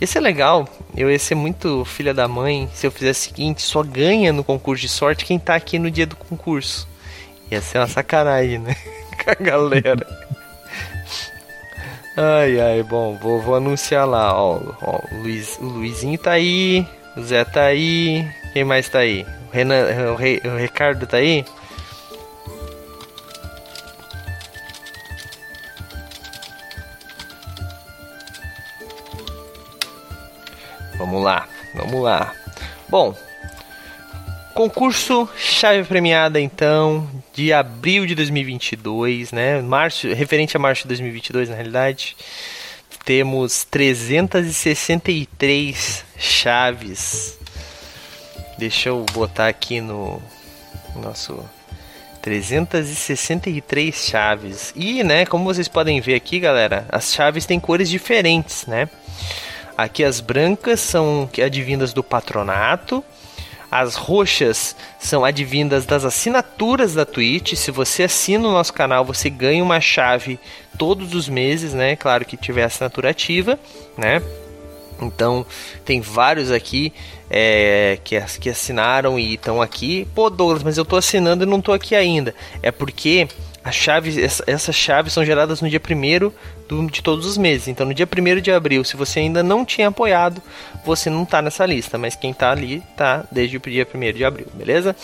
[0.00, 0.68] Ia ser legal.
[0.96, 4.42] Eu ia ser muito filha da mãe se eu fizesse o seguinte: só ganha no
[4.42, 6.88] concurso de sorte quem tá aqui no dia do concurso.
[7.50, 8.74] Ia ser uma sacanagem, né?
[9.24, 10.06] Com a galera.
[12.16, 14.60] Ai, ai, bom, vou, vou anunciar lá, ó.
[14.82, 16.86] ó o, Luiz, o Luizinho tá aí,
[17.16, 19.26] o Zé tá aí, quem mais tá aí?
[19.48, 21.44] O, Renan, o, Re, o Ricardo tá aí?
[30.98, 32.34] Vamos lá, vamos lá.
[32.88, 33.14] Bom,
[34.52, 39.62] concurso chave premiada então de abril de 2022, né?
[39.62, 42.16] Março, referente a março de 2022 na realidade,
[43.04, 47.38] temos 363 chaves
[48.60, 50.20] Deixa eu botar aqui no
[50.94, 51.42] nosso
[52.20, 54.70] 363 chaves.
[54.76, 58.86] E, né, como vocês podem ver aqui, galera, as chaves têm cores diferentes, né?
[59.78, 63.02] Aqui as brancas são advindas do patronato.
[63.70, 67.54] As roxas são advindas das assinaturas da Twitch.
[67.54, 70.38] Se você assina o nosso canal, você ganha uma chave
[70.76, 71.96] todos os meses, né?
[71.96, 73.58] Claro que tiver assinatura ativa,
[73.96, 74.20] né?
[75.06, 75.44] Então,
[75.84, 76.92] tem vários aqui
[77.30, 80.06] é, que, que assinaram e estão aqui.
[80.14, 82.34] Pô, Douglas, mas eu estou assinando e não estou aqui ainda.
[82.62, 83.28] É porque
[83.62, 86.32] as chaves, essa, essas chaves são geradas no dia 1
[86.90, 87.68] de todos os meses.
[87.68, 90.42] Então, no dia 1 de abril, se você ainda não tinha apoiado,
[90.84, 91.98] você não está nessa lista.
[91.98, 94.94] Mas quem está ali está desde o dia 1 de abril, beleza?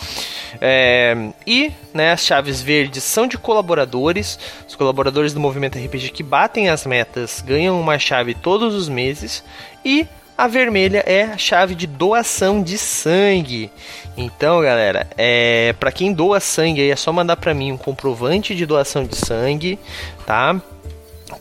[0.61, 4.39] É, e né, as chaves verdes são de colaboradores.
[4.67, 9.43] Os colaboradores do Movimento RPG que batem as metas ganham uma chave todos os meses.
[9.83, 10.07] E
[10.37, 13.71] a vermelha é a chave de doação de sangue.
[14.15, 18.65] Então, galera, é para quem doa sangue é só mandar para mim um comprovante de
[18.65, 19.79] doação de sangue,
[20.27, 20.61] tá?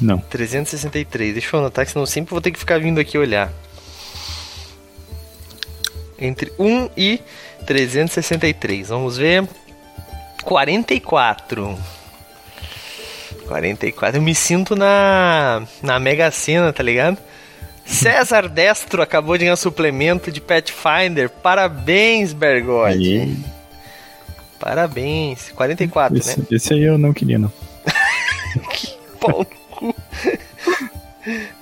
[0.00, 0.18] Não.
[0.18, 1.32] 363.
[1.32, 3.52] Deixa eu anotar, que senão sempre vou ter que ficar vindo aqui olhar.
[6.18, 7.20] Entre 1 e
[7.66, 8.88] 363.
[8.88, 9.48] Vamos ver.
[10.44, 11.78] 44.
[13.46, 14.18] 44.
[14.18, 17.18] Eu me sinto na, na Mega Sena, tá ligado?
[17.84, 21.30] César Destro acabou de ganhar suplemento de Pathfinder.
[21.30, 23.36] Parabéns, Bergotti.
[24.58, 25.50] Parabéns.
[25.50, 26.46] 44, esse, né?
[26.50, 27.52] Esse aí eu não queria, não.
[28.72, 29.46] que cu.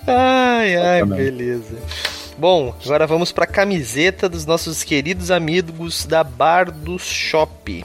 [0.07, 1.78] Ai, ai, beleza.
[2.36, 7.84] Bom, agora vamos para a camiseta dos nossos queridos amigos da Bar do Shop.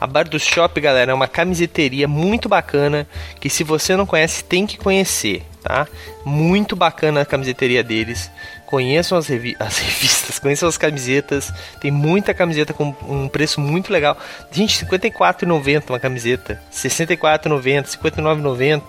[0.00, 3.06] A Bar do Shop, galera, é uma camiseteria muito bacana
[3.40, 5.88] que se você não conhece, tem que conhecer, tá?
[6.24, 8.30] Muito bacana a camiseteria deles.
[8.66, 11.52] Conheçam as, revi as revistas, conheçam as camisetas.
[11.80, 14.16] Tem muita camiseta com um preço muito legal.
[14.50, 16.54] Gente, R$ 54,90 uma camiseta.
[16.54, 18.82] R$ 64,90, R$ 59,90.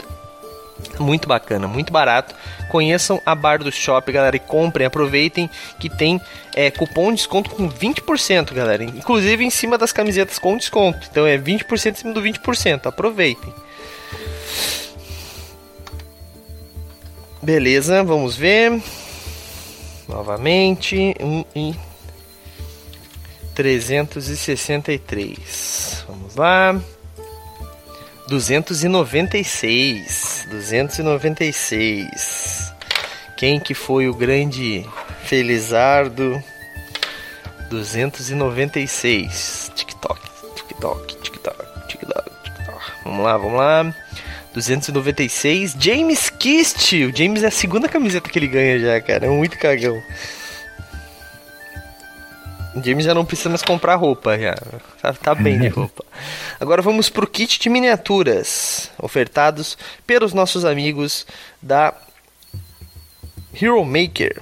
[0.99, 2.35] Muito bacana, muito barato.
[2.69, 5.49] Conheçam a Bar do Shop, galera, e comprem, aproveitem
[5.79, 6.21] que tem
[6.55, 8.83] é, cupom de desconto com 20%, galera.
[8.83, 11.07] Inclusive em cima das camisetas com desconto.
[11.09, 12.85] Então é 20% em cima do 20%.
[12.85, 13.51] Aproveitem.
[17.47, 18.83] Beleza, vamos ver.
[20.05, 21.73] Novamente, 1 e
[23.55, 26.03] 363.
[26.09, 26.77] Vamos lá.
[28.27, 30.45] 296.
[30.51, 32.73] 296.
[33.37, 34.85] Quem que foi o grande
[35.23, 36.43] Felizardo?
[37.69, 39.71] 296.
[39.73, 40.19] TikTok,
[40.53, 42.91] TikTok, TikTok, TikTok, TikTok.
[43.05, 43.95] Vamos lá, vamos lá.
[44.57, 45.75] 296.
[45.79, 46.93] James Kist.
[47.05, 49.27] O James é a segunda camiseta que ele ganha já, cara.
[49.27, 50.01] É muito cagão.
[52.75, 54.55] O James já não precisa mais comprar roupa já.
[55.01, 56.03] Tá, tá bem de roupa.
[56.59, 61.25] Agora vamos pro kit de miniaturas ofertados pelos nossos amigos
[61.61, 61.93] da
[63.59, 64.41] Hero Maker.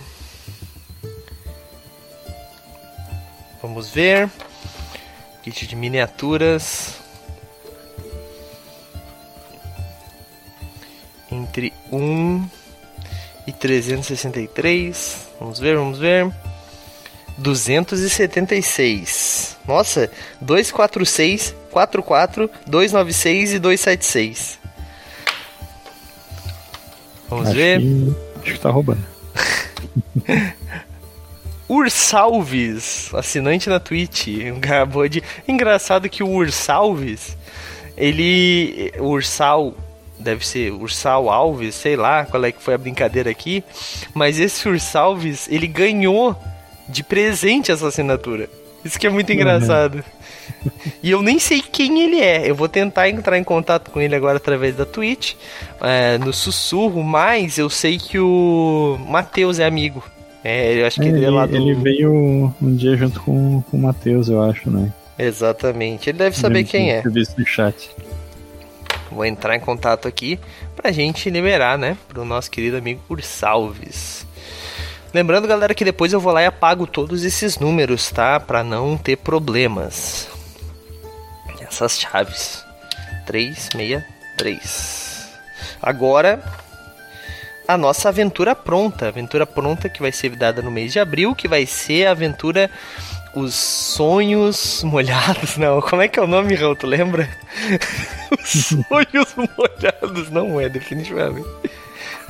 [3.61, 4.29] Vamos ver.
[5.43, 7.04] Kit de miniaturas.
[11.35, 12.49] Entre 1
[13.47, 15.17] e 363.
[15.39, 16.31] Vamos ver, vamos ver.
[17.37, 19.57] 276.
[19.67, 20.09] Nossa,
[20.39, 24.59] 246, 44, 296 e 276.
[27.29, 27.81] Vamos acho ver.
[27.81, 29.03] Que, acho que tá roubando.
[31.67, 35.23] Ursalves, assinante na Twitch, acabou de.
[35.47, 37.35] Engraçado que o Ursalves,
[37.97, 38.93] ele.
[38.99, 39.75] O Ursal
[40.19, 43.63] deve ser Ursal Alves, sei lá qual é que foi a brincadeira aqui,
[44.13, 46.35] mas esse Ursalves, ele ganhou
[46.87, 48.49] de presente essa assinatura.
[48.83, 49.95] Isso que é muito engraçado.
[50.63, 50.71] Uhum.
[51.01, 52.47] E eu nem sei quem ele é.
[52.47, 55.33] Eu vou tentar entrar em contato com ele agora através da Twitch,
[55.81, 60.03] é, no sussurro, mas eu sei que o Matheus é amigo.
[60.43, 61.55] É, eu acho que ele, ele é lá do...
[61.55, 64.93] Ele veio um dia junto com, com o Matheus, eu acho, né?
[65.17, 66.11] Exatamente.
[66.11, 67.01] Ele deve saber quem é.
[67.01, 67.89] Visto no chat.
[69.15, 70.37] Vou entrar em contato aqui
[70.75, 71.97] pra gente liberar, né?
[72.09, 74.27] Pro nosso querido amigo Ursalves.
[75.13, 78.41] Lembrando, galera, que depois eu vou lá e apago todos esses números, tá?
[78.41, 80.27] Pra não ter problemas.
[81.61, 82.65] Essas chaves.
[83.25, 85.29] 363.
[85.81, 86.43] Agora,
[87.65, 89.07] a nossa aventura pronta.
[89.07, 92.69] Aventura pronta que vai ser dada no mês de abril, que vai ser a aventura
[93.35, 95.57] Os Sonhos Molhados.
[95.57, 96.75] Não, como é que é o nome, Raul?
[96.75, 97.29] Tu lembra?
[98.31, 100.29] Os Sonhos Molhados.
[100.31, 101.47] Não é, definitivamente.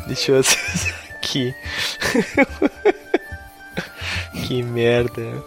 [0.08, 1.54] Deixa eu acessar aqui.
[4.48, 5.44] que merda.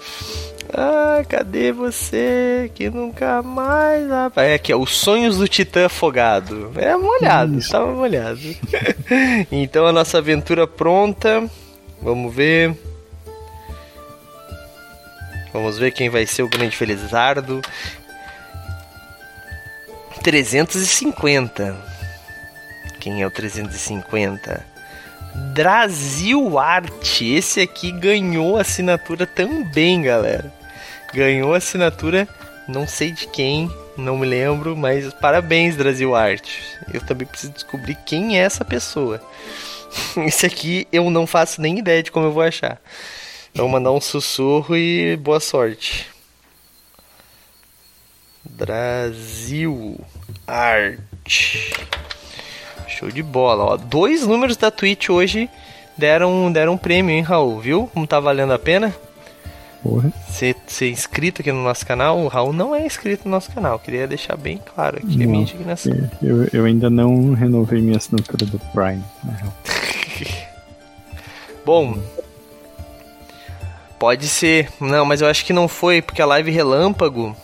[0.72, 2.70] Ah, cadê você?
[2.74, 4.08] Que nunca mais.
[4.08, 4.48] Rapaz.
[4.48, 6.70] É aqui, ó, os sonhos do Titã afogado.
[6.76, 7.70] É molhado, Isso.
[7.70, 8.38] tava molhado.
[9.50, 11.48] então a nossa aventura pronta.
[12.02, 12.76] Vamos ver.
[15.52, 17.62] Vamos ver quem vai ser o grande Felizardo.
[20.22, 21.76] 350.
[23.00, 24.64] Quem é o 350?
[25.54, 27.32] Brasil Arte.
[27.32, 30.52] Esse aqui ganhou assinatura também, galera.
[31.14, 32.28] Ganhou assinatura,
[32.66, 36.60] não sei de quem, não me lembro, mas parabéns, Brasil Arte.
[36.92, 39.22] Eu também preciso descobrir quem é essa pessoa.
[40.26, 42.78] Esse aqui eu não faço nem ideia de como eu vou achar.
[43.50, 46.06] Então, vou mandar um sussurro e boa sorte.
[48.44, 49.98] Brasil
[50.46, 51.72] Arte.
[52.86, 53.64] Show de bola.
[53.64, 55.48] Ó, dois números da Twitch hoje
[55.96, 57.60] deram, deram um prêmio, hein, Raul?
[57.60, 58.94] Viu como tá valendo a pena?
[60.28, 62.18] Ser, ser inscrito aqui no nosso canal.
[62.18, 63.78] O Raul não é inscrito no nosso canal.
[63.78, 65.92] Queria deixar bem claro aqui não, a minha indignação.
[66.22, 69.04] Eu, eu ainda não renovei minha assinatura do Prime.
[71.64, 71.98] Bom,
[73.98, 74.68] pode ser.
[74.80, 77.36] Não, mas eu acho que não foi, porque a live relâmpago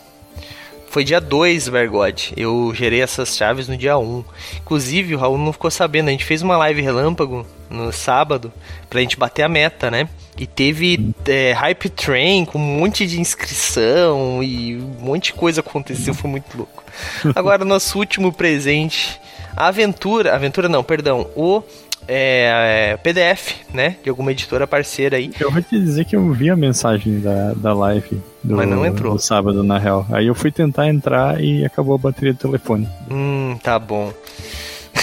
[0.95, 2.31] foi dia 2, Vergode.
[2.37, 4.01] Eu gerei essas chaves no dia 1.
[4.01, 4.23] Um.
[4.61, 6.07] Inclusive, o Raul não ficou sabendo.
[6.07, 8.49] A gente fez uma live relâmpago no sábado
[8.89, 10.07] pra gente bater a meta, né?
[10.37, 15.59] E teve é, Hype Train com um monte de inscrição e um monte de coisa
[15.59, 16.13] aconteceu.
[16.13, 16.81] Foi muito louco.
[17.35, 19.19] Agora, nosso último presente.
[19.53, 20.33] A aventura.
[20.33, 21.27] Aventura não, perdão.
[21.35, 21.61] O
[22.07, 23.95] é, é, PDF, né?
[24.03, 25.31] De alguma editora parceira aí.
[25.39, 28.85] Eu vou te dizer que eu vi a mensagem da, da live do, Mas não
[28.85, 29.13] entrou.
[29.13, 30.05] do sábado, na real.
[30.11, 32.87] Aí eu fui tentar entrar e acabou a bateria do telefone.
[33.09, 34.13] Hum, tá bom.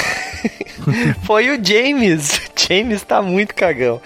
[1.24, 2.40] Foi o James.
[2.57, 4.00] James tá muito cagão.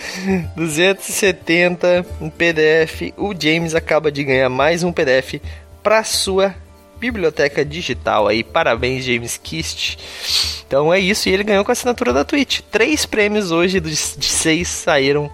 [0.56, 3.12] 270 um PDF.
[3.16, 5.40] O James acaba de ganhar mais um PDF
[5.82, 6.54] para sua
[6.98, 8.42] biblioteca digital aí.
[8.42, 9.98] Parabéns, James Kist.
[10.66, 12.60] Então é isso, e ele ganhou com a assinatura da Twitch.
[12.70, 15.30] Três prêmios hoje de seis saíram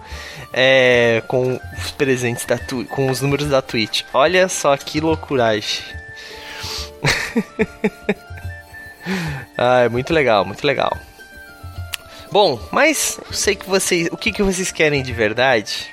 [0.53, 4.03] é, com os presentes da tu com os números da Twitch.
[4.13, 5.83] Olha só que loucuragem.
[9.57, 10.95] ah, é muito legal, muito legal.
[12.31, 15.87] Bom, mas eu sei que vocês, o que, que vocês querem de verdade,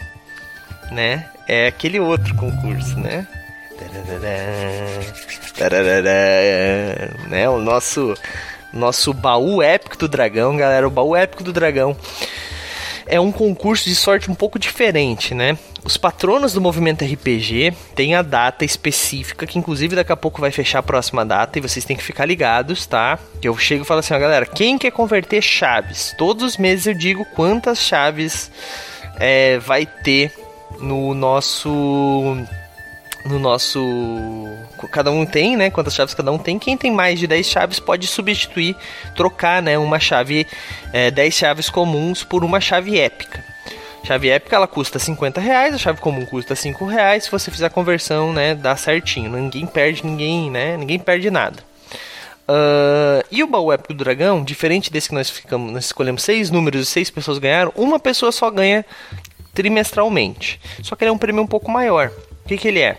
[0.91, 1.29] né?
[1.47, 3.27] É aquele outro concurso, né?
[5.61, 7.47] Tararara, né?
[7.51, 8.15] O nosso
[8.73, 11.95] nosso baú épico do dragão, galera, o baú épico do dragão
[13.07, 15.59] é um concurso de sorte um pouco diferente, né?
[15.85, 20.51] Os patronos do movimento RPG têm a data específica, que inclusive daqui a pouco vai
[20.51, 23.19] fechar a próxima data e vocês têm que ficar ligados, tá?
[23.43, 26.15] Eu chego e falo assim, ó, galera, quem quer converter chaves?
[26.17, 28.51] Todos os meses eu digo quantas chaves
[29.19, 30.33] é, vai ter
[30.79, 32.37] no nosso
[33.25, 33.81] no nosso.
[34.91, 35.71] Cada um tem, né?
[35.71, 36.59] Quantas chaves cada um tem.
[36.59, 38.77] Quem tem mais de 10 chaves pode substituir,
[39.15, 39.79] trocar, né?
[39.79, 40.47] Uma chave,
[40.93, 43.45] é, 10 chaves comuns por uma chave épica.
[44.03, 47.25] Chave épica ela custa 50 reais, a chave comum custa 5 reais.
[47.25, 49.31] Se você fizer a conversão, né, dá certinho.
[49.31, 50.77] Ninguém perde ninguém, né?
[50.77, 51.63] Ninguém perde nada.
[52.49, 56.51] Uh, e o baú épico do dragão, diferente desse que nós ficamos, nós escolhemos seis
[56.51, 58.85] números e seis pessoas ganharam, uma pessoa só ganha
[59.55, 60.61] trimestralmente.
[60.83, 62.11] Só que ele é um prêmio um pouco maior.
[62.51, 62.99] O que, que ele é?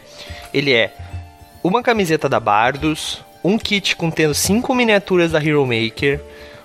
[0.53, 0.93] Ele é
[1.61, 6.21] uma camiseta da Bardos, um kit contendo cinco miniaturas da Hero Maker,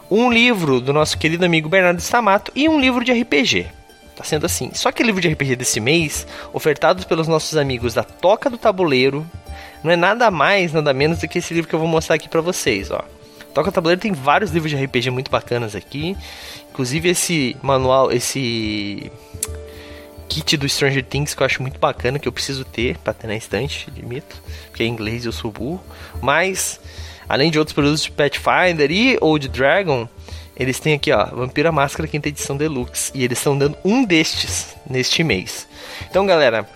[0.08, 3.66] um livro do nosso querido amigo Bernardo Stamato e um livro de RPG.
[4.14, 4.70] Tá sendo assim.
[4.72, 9.28] Só que livro de RPG desse mês, ofertados pelos nossos amigos da Toca do Tabuleiro,
[9.82, 12.28] não é nada mais, nada menos do que esse livro que eu vou mostrar aqui
[12.28, 13.04] para vocês, ó.
[13.52, 16.16] Toca do Tabuleiro tem vários livros de RPG muito bacanas aqui.
[16.70, 19.10] Inclusive esse manual, esse
[20.28, 23.26] kit do Stranger Things que eu acho muito bacana, que eu preciso ter para ter
[23.26, 25.82] na estante, admito, porque em inglês eu sou burro.
[26.20, 26.80] Mas,
[27.28, 30.08] além de outros produtos de Pathfinder e Old Dragon,
[30.56, 33.12] eles têm aqui, ó, Vampira Máscara Quinta Edição Deluxe.
[33.14, 35.68] E eles estão dando um destes neste mês.
[36.08, 36.66] Então, galera,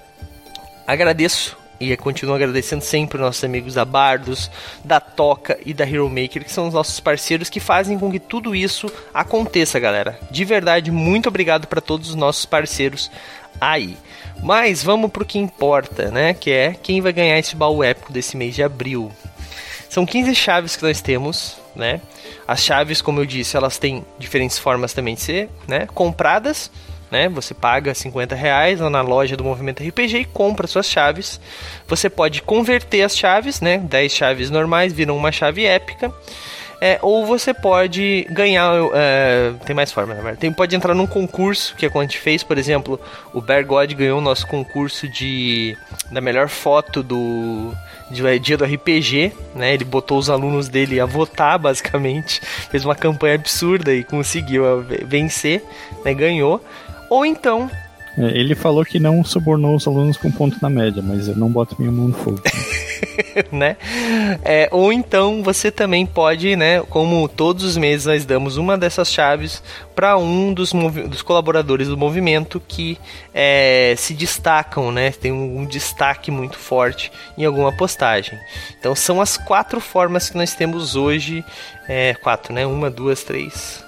[0.86, 4.51] agradeço e continuo agradecendo sempre nossos amigos da Bardos,
[4.84, 8.20] da Toca e da Hero Maker, que são os nossos parceiros que fazem com que
[8.20, 10.20] tudo isso aconteça, galera.
[10.30, 13.11] De verdade, muito obrigado para todos os nossos parceiros
[13.61, 13.97] aí.
[14.43, 16.35] Mas vamos pro que importa, né?
[16.35, 19.13] Que é quem vai ganhar esse baú épico desse mês de abril.
[19.89, 22.01] São 15 chaves que nós temos, né?
[22.47, 25.87] As chaves, como eu disse, elas têm diferentes formas também de ser, né?
[25.93, 26.71] Compradas,
[27.11, 27.29] né?
[27.29, 31.41] Você paga 50 reais lá na loja do Movimento RPG e compra suas chaves.
[31.89, 33.79] Você pode converter as chaves, né?
[33.79, 36.13] 10 chaves normais viram uma chave épica.
[36.81, 38.72] É, ou você pode ganhar.
[38.95, 40.41] É, tem mais formas, na verdade.
[40.41, 42.99] Tem, pode entrar num concurso que é a gente fez, por exemplo,
[43.35, 45.76] o Bear God ganhou o nosso concurso de
[46.11, 47.74] da melhor foto do
[48.11, 49.74] de, é, dia do RPG, né?
[49.74, 52.41] Ele botou os alunos dele a votar, basicamente.
[52.70, 55.62] Fez uma campanha absurda e conseguiu vencer,
[56.03, 56.14] né?
[56.14, 56.64] Ganhou.
[57.11, 61.29] Ou então é, ele falou que não subornou os alunos com ponto na média, mas
[61.29, 62.41] eu não boto minha mão no fogo.
[63.51, 63.77] né?
[64.45, 66.81] É, ou então você também pode, né?
[66.83, 69.63] Como todos os meses nós damos uma dessas chaves
[69.95, 72.99] para um dos, dos, colaboradores do movimento que
[73.35, 75.11] é, se destacam, né?
[75.13, 78.39] Tem um, um destaque muito forte em alguma postagem.
[78.79, 81.45] Então são as quatro formas que nós temos hoje.
[81.89, 82.67] É, quatro, né?
[82.67, 83.85] Uma, duas, três.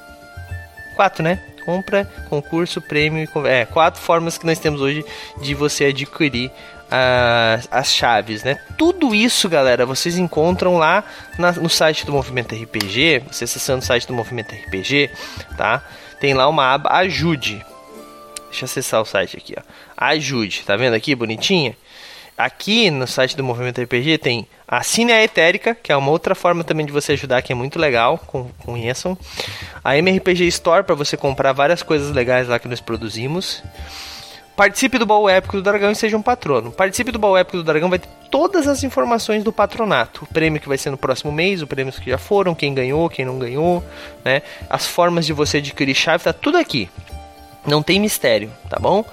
[0.96, 1.51] Quatro, né?
[1.64, 5.04] Compra, concurso, prêmio e é, quatro formas que nós temos hoje
[5.40, 6.50] de você adquirir
[6.90, 8.58] as, as chaves, né?
[8.76, 11.02] Tudo isso, galera, vocês encontram lá
[11.38, 13.22] na, no site do Movimento RPG.
[13.30, 15.10] Você acessando o site do Movimento RPG,
[15.56, 15.82] tá?
[16.20, 17.64] Tem lá uma aba Ajude.
[18.50, 19.62] Deixa eu acessar o site aqui, ó.
[19.96, 21.74] Ajude, tá vendo aqui, bonitinha?
[22.36, 26.64] Aqui no site do Movimento RPG tem a Cine Etérica, que é uma outra forma
[26.64, 28.18] também de você ajudar, que é muito legal,
[28.64, 29.16] conheçam.
[29.84, 33.62] A MRPG Store, para você comprar várias coisas legais lá que nós produzimos.
[34.56, 36.70] Participe do baú épico do dragão e seja um patrono.
[36.70, 40.24] Participe do baú épico do dragão vai ter todas as informações do patronato.
[40.24, 43.08] O prêmio que vai ser no próximo mês, os prêmios que já foram, quem ganhou,
[43.08, 43.82] quem não ganhou,
[44.24, 44.42] né?
[44.68, 46.88] As formas de você adquirir chave, tá tudo aqui.
[47.66, 49.04] Não tem mistério, tá bom?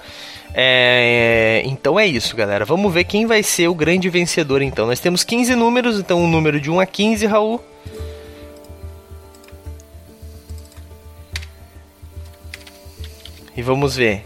[0.52, 2.64] É, então é isso, galera.
[2.64, 4.86] Vamos ver quem vai ser o grande vencedor então.
[4.86, 7.60] Nós temos 15 números, então um número de 1 a 15, Raul.
[13.56, 14.24] E vamos ver.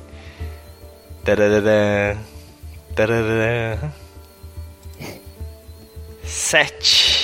[1.24, 2.18] Tararara,
[2.94, 3.92] tararara.
[6.22, 7.23] Sete.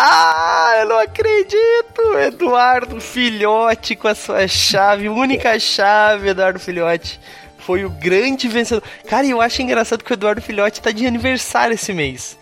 [0.00, 2.18] Ah, eu não acredito!
[2.24, 7.18] Eduardo Filhote com a sua chave, única chave, Eduardo Filhote.
[7.58, 8.82] Foi o grande vencedor.
[9.08, 12.38] Cara, eu acho engraçado que o Eduardo Filhote tá de aniversário esse mês.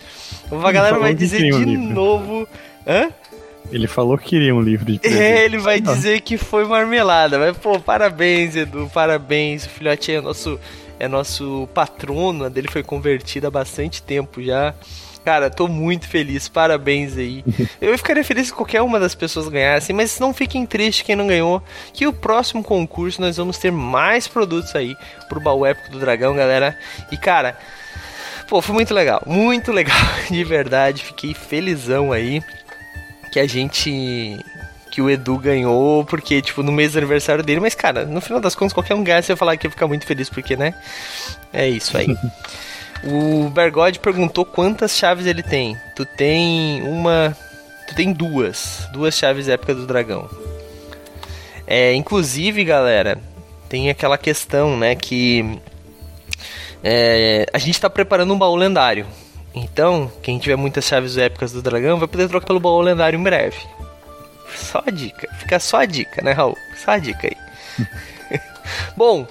[0.52, 2.46] A galera vai dizer de novo.
[2.86, 3.08] Hã?
[3.72, 5.22] Ele falou que queria um livro de presente.
[5.22, 7.38] É, ele vai dizer que foi marmelada.
[7.38, 9.64] Mas, pô, parabéns, Edu, parabéns.
[9.64, 10.60] O filhote é nosso,
[11.00, 12.44] é nosso patrono.
[12.44, 14.74] A dele foi convertida há bastante tempo já.
[15.26, 17.44] Cara, tô muito feliz, parabéns aí.
[17.82, 21.26] Eu ficaria feliz se qualquer uma das pessoas ganhasse, mas não fiquem tristes quem não
[21.26, 21.60] ganhou,
[21.92, 24.96] que o próximo concurso nós vamos ter mais produtos aí
[25.28, 26.78] pro baú épico do dragão, galera.
[27.10, 27.58] E cara,
[28.46, 29.98] Pô, foi muito legal, muito legal,
[30.30, 31.02] de verdade.
[31.02, 32.40] Fiquei felizão aí
[33.32, 34.38] que a gente.
[34.92, 38.40] Que o Edu ganhou, porque, tipo, no mês do aniversário dele, mas, cara, no final
[38.40, 40.72] das contas, qualquer um ganha, você falar que ia ficar muito feliz, porque, né?
[41.52, 42.06] É isso aí.
[43.04, 45.76] o Bergode perguntou quantas chaves ele tem.
[45.94, 47.36] Tu tem uma.
[47.88, 48.88] Tu tem duas.
[48.92, 50.28] Duas chaves época do dragão.
[51.66, 53.18] É, inclusive, galera,
[53.68, 55.60] tem aquela questão, né, que
[56.82, 59.06] é, a gente está preparando um baú lendário.
[59.54, 63.22] Então, quem tiver muitas chaves épicas do dragão vai poder trocar pelo baú lendário em
[63.22, 63.56] breve.
[64.54, 65.28] Só a dica.
[65.38, 66.56] Fica só a dica, né, Raul?
[66.84, 67.86] Só a dica aí.
[68.96, 69.26] Bom,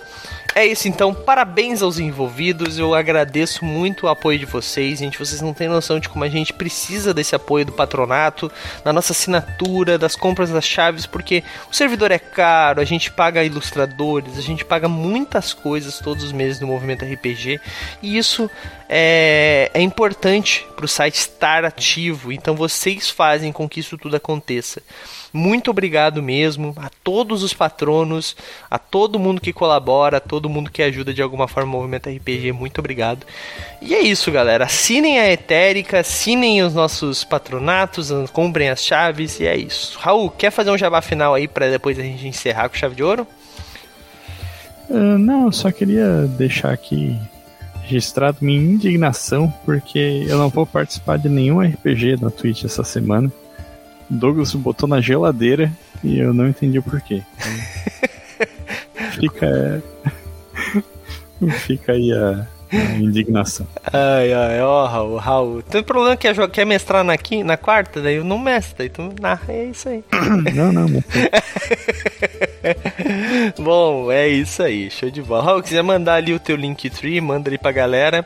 [0.55, 2.79] é isso então, parabéns aos envolvidos.
[2.79, 5.19] Eu agradeço muito o apoio de vocês, gente.
[5.19, 8.49] Vocês não têm noção de como a gente precisa desse apoio do patronato,
[8.81, 13.43] da nossa assinatura, das compras das chaves, porque o servidor é caro, a gente paga
[13.43, 17.59] ilustradores, a gente paga muitas coisas todos os meses no movimento RPG,
[18.01, 18.49] e isso
[18.87, 22.31] é, é importante para o site estar ativo.
[22.31, 24.81] Então vocês fazem com que isso tudo aconteça.
[25.35, 28.37] Muito obrigado mesmo a todos os patronos,
[28.71, 32.09] a todo mundo que colabora, a todo mundo que ajuda de alguma forma o Movimento
[32.09, 32.53] RPG.
[32.53, 33.25] Muito obrigado.
[33.81, 34.63] E é isso, galera.
[34.63, 39.99] Assinem a Etérica, assinem os nossos patronatos, comprem as chaves e é isso.
[39.99, 43.03] Raul, quer fazer um jabá final aí para depois a gente encerrar com chave de
[43.03, 43.27] ouro?
[44.89, 47.19] Uh, não, eu só queria deixar aqui
[47.83, 53.31] registrado minha indignação porque eu não vou participar de nenhum RPG na Twitch essa semana.
[54.09, 55.71] Douglas botou na geladeira
[56.03, 57.21] e eu não entendi o porquê.
[59.19, 59.83] Fica.
[61.65, 63.67] fica aí a, a, indignação.
[63.91, 65.61] Ai, ai, ó, Raul, Raul.
[65.61, 68.89] Tem problema que é, quer mestrar na, quinta, na quarta, daí eu não mestre, daí
[68.89, 70.03] tu narra, é isso aí.
[70.53, 71.03] não, não, não.
[73.63, 75.43] Bom, é isso aí, show de bola.
[75.43, 78.25] Raul, quiser mandar ali o teu Linktree, manda ali pra galera.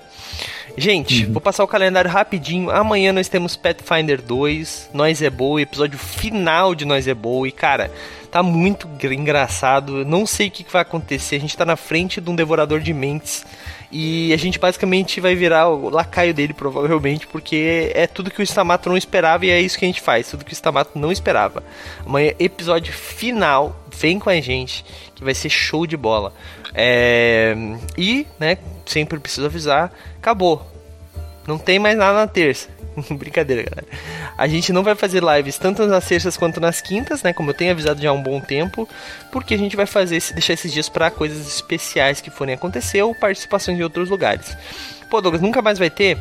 [0.77, 1.33] Gente, uhum.
[1.33, 2.69] vou passar o calendário rapidinho.
[2.71, 7.47] Amanhã nós temos Pathfinder 2, Nós é Boa, episódio final de Nós é Boa.
[7.47, 7.91] E cara,
[8.31, 10.05] tá muito engraçado.
[10.05, 11.35] não sei o que vai acontecer.
[11.35, 13.45] A gente tá na frente de um devorador de mentes.
[13.91, 18.43] E a gente basicamente vai virar o lacaio dele, provavelmente, porque é tudo que o
[18.43, 21.11] Stamato não esperava e é isso que a gente faz, tudo que o Stamato não
[21.11, 21.63] esperava.
[22.05, 26.31] Amanhã, episódio final, vem com a gente, que vai ser show de bola.
[26.73, 27.55] É...
[27.97, 30.65] E, né, sempre preciso avisar, acabou.
[31.47, 32.69] Não tem mais nada na terça.
[33.11, 33.87] Brincadeira, galera.
[34.37, 37.33] A gente não vai fazer lives tanto nas sextas quanto nas quintas, né?
[37.33, 38.87] Como eu tenho avisado já há um bom tempo,
[39.31, 43.15] porque a gente vai fazer deixar esses dias para coisas especiais que forem acontecer ou
[43.15, 44.55] participações em outros lugares.
[45.09, 46.17] Pô, Douglas, nunca mais vai ter?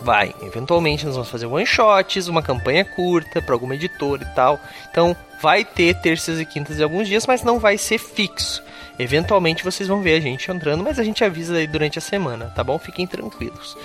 [0.00, 4.60] Vai, eventualmente nós vamos fazer one shots, uma campanha curta para alguma editora e tal.
[4.90, 8.62] Então, vai ter terças e quintas em alguns dias, mas não vai ser fixo.
[8.98, 12.52] Eventualmente vocês vão ver a gente entrando, mas a gente avisa aí durante a semana,
[12.54, 12.78] tá bom?
[12.78, 13.76] Fiquem tranquilos.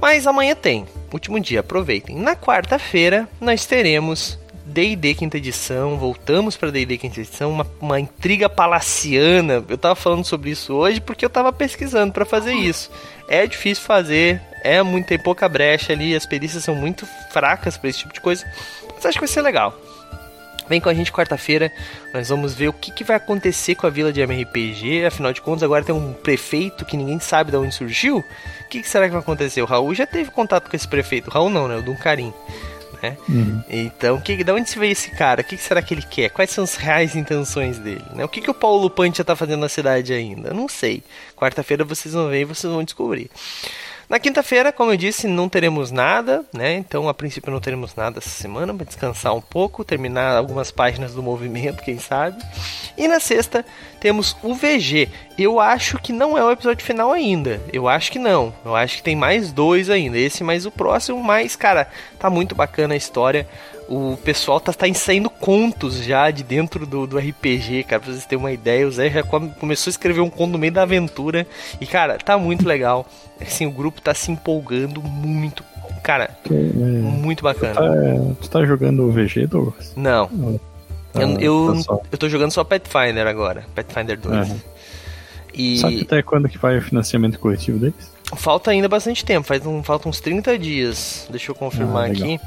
[0.00, 2.16] Mas amanhã tem, último dia, aproveitem.
[2.16, 8.48] Na quarta-feira nós teremos D&D quinta edição, voltamos para D&D quinta edição, uma, uma intriga
[8.48, 9.64] palaciana.
[9.68, 12.90] Eu tava falando sobre isso hoje porque eu tava pesquisando para fazer isso.
[13.28, 17.90] É difícil fazer, é muito tem pouca brecha ali, as perícias são muito fracas para
[17.90, 18.44] esse tipo de coisa.
[18.94, 19.78] Mas acho que vai ser legal.
[20.68, 21.72] Vem com a gente quarta-feira,
[22.14, 25.04] nós vamos ver o que, que, vai acontecer com a vila de MRPG.
[25.06, 28.18] Afinal de contas, agora tem um prefeito que ninguém sabe de onde surgiu.
[28.18, 29.60] O que, que será que vai acontecer?
[29.62, 31.28] O Raul já teve contato com esse prefeito.
[31.28, 31.76] O Raul não, né?
[31.76, 32.32] O Duncarim.
[33.02, 33.16] Né?
[33.28, 33.62] Uhum.
[33.68, 35.40] Então, que, de onde se veio esse cara?
[35.40, 36.30] O que, que, será que ele quer?
[36.30, 38.04] Quais são as reais intenções dele?
[38.14, 38.24] Né?
[38.24, 40.54] O que, que o Paulo Pantia tá fazendo na cidade ainda?
[40.54, 41.02] Não sei.
[41.36, 43.28] Quarta-feira vocês vão ver e vocês vão descobrir.
[44.12, 46.74] Na quinta-feira, como eu disse, não teremos nada, né?
[46.74, 51.14] Então, a princípio, não teremos nada essa semana para descansar um pouco, terminar algumas páginas
[51.14, 52.36] do movimento, quem sabe.
[52.94, 53.64] E na sexta,
[54.00, 55.08] temos o VG.
[55.38, 57.58] Eu acho que não é o episódio final ainda.
[57.72, 58.52] Eu acho que não.
[58.66, 60.18] Eu acho que tem mais dois ainda.
[60.18, 61.88] Esse mais o próximo, mas, cara,
[62.18, 63.48] tá muito bacana a história
[63.92, 68.24] o pessoal tá, tá saindo contos já de dentro do, do RPG, cara, pra vocês
[68.24, 68.88] terem uma ideia.
[68.88, 71.46] O Zé já começou a escrever um conto no meio da aventura.
[71.78, 73.06] E, cara, tá muito legal.
[73.38, 75.62] Assim, o grupo tá se empolgando muito.
[76.02, 77.74] Cara, é, muito bacana.
[77.74, 79.92] Tu tá, tu tá, jogando o VG, Douglas?
[79.94, 80.58] Não.
[81.14, 83.66] Ah, eu, eu, tá eu tô jogando só Pathfinder agora.
[83.74, 84.48] Pathfinder 2.
[84.48, 84.60] Uhum.
[85.52, 85.78] E...
[85.78, 88.10] Sabe até quando que vai o financiamento coletivo deles?
[88.34, 91.28] Falta ainda bastante tempo, faz um, falta uns 30 dias.
[91.28, 92.40] Deixa eu confirmar ah, aqui.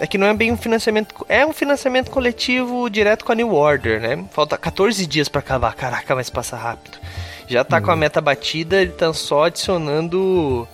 [0.00, 1.14] É que não é bem um financiamento.
[1.28, 4.24] É um financiamento coletivo direto com a New Order, né?
[4.30, 5.74] Falta 14 dias para acabar.
[5.74, 6.98] Caraca, mas passa rápido.
[7.46, 7.82] Já tá uhum.
[7.82, 8.00] com a uhum.
[8.00, 10.66] meta batida, ele tá só adicionando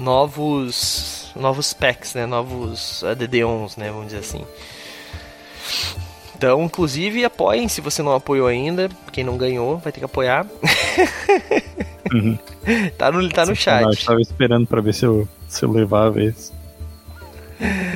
[0.00, 2.24] novos novos packs, né?
[2.24, 3.90] Novos ADD-ons, né?
[3.90, 4.44] Vamos dizer assim.
[6.34, 8.88] Então, inclusive, apoiem se você não apoiou ainda.
[9.12, 10.46] Quem não ganhou vai ter que apoiar.
[12.98, 13.84] tá no, tá no chat.
[13.84, 16.61] Eu tava esperando pra ver se eu, se eu levava esse.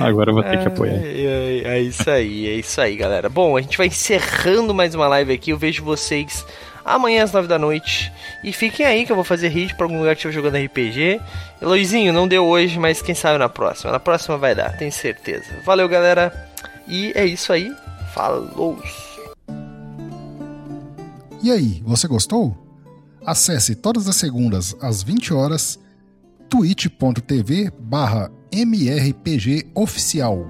[0.01, 0.95] Agora eu vou ter que apoiar.
[0.95, 3.29] É, é, isso aí, é isso aí, galera.
[3.29, 5.51] Bom, a gente vai encerrando mais uma live aqui.
[5.51, 6.45] Eu vejo vocês
[6.85, 8.13] amanhã às 9 da noite.
[8.45, 11.21] E fiquem aí que eu vou fazer hit pra algum lugar que estiver jogando RPG.
[11.61, 13.91] Eloizinho, não deu hoje, mas quem sabe na próxima.
[13.91, 15.47] Na próxima vai dar, tenho certeza.
[15.65, 16.33] Valeu, galera.
[16.87, 17.73] E é isso aí.
[18.15, 18.79] Falou!
[21.43, 22.57] E aí, você gostou?
[23.25, 25.79] Acesse todas as segundas às 20 horas
[26.49, 30.47] twitch.tv barra MRPG Oficial.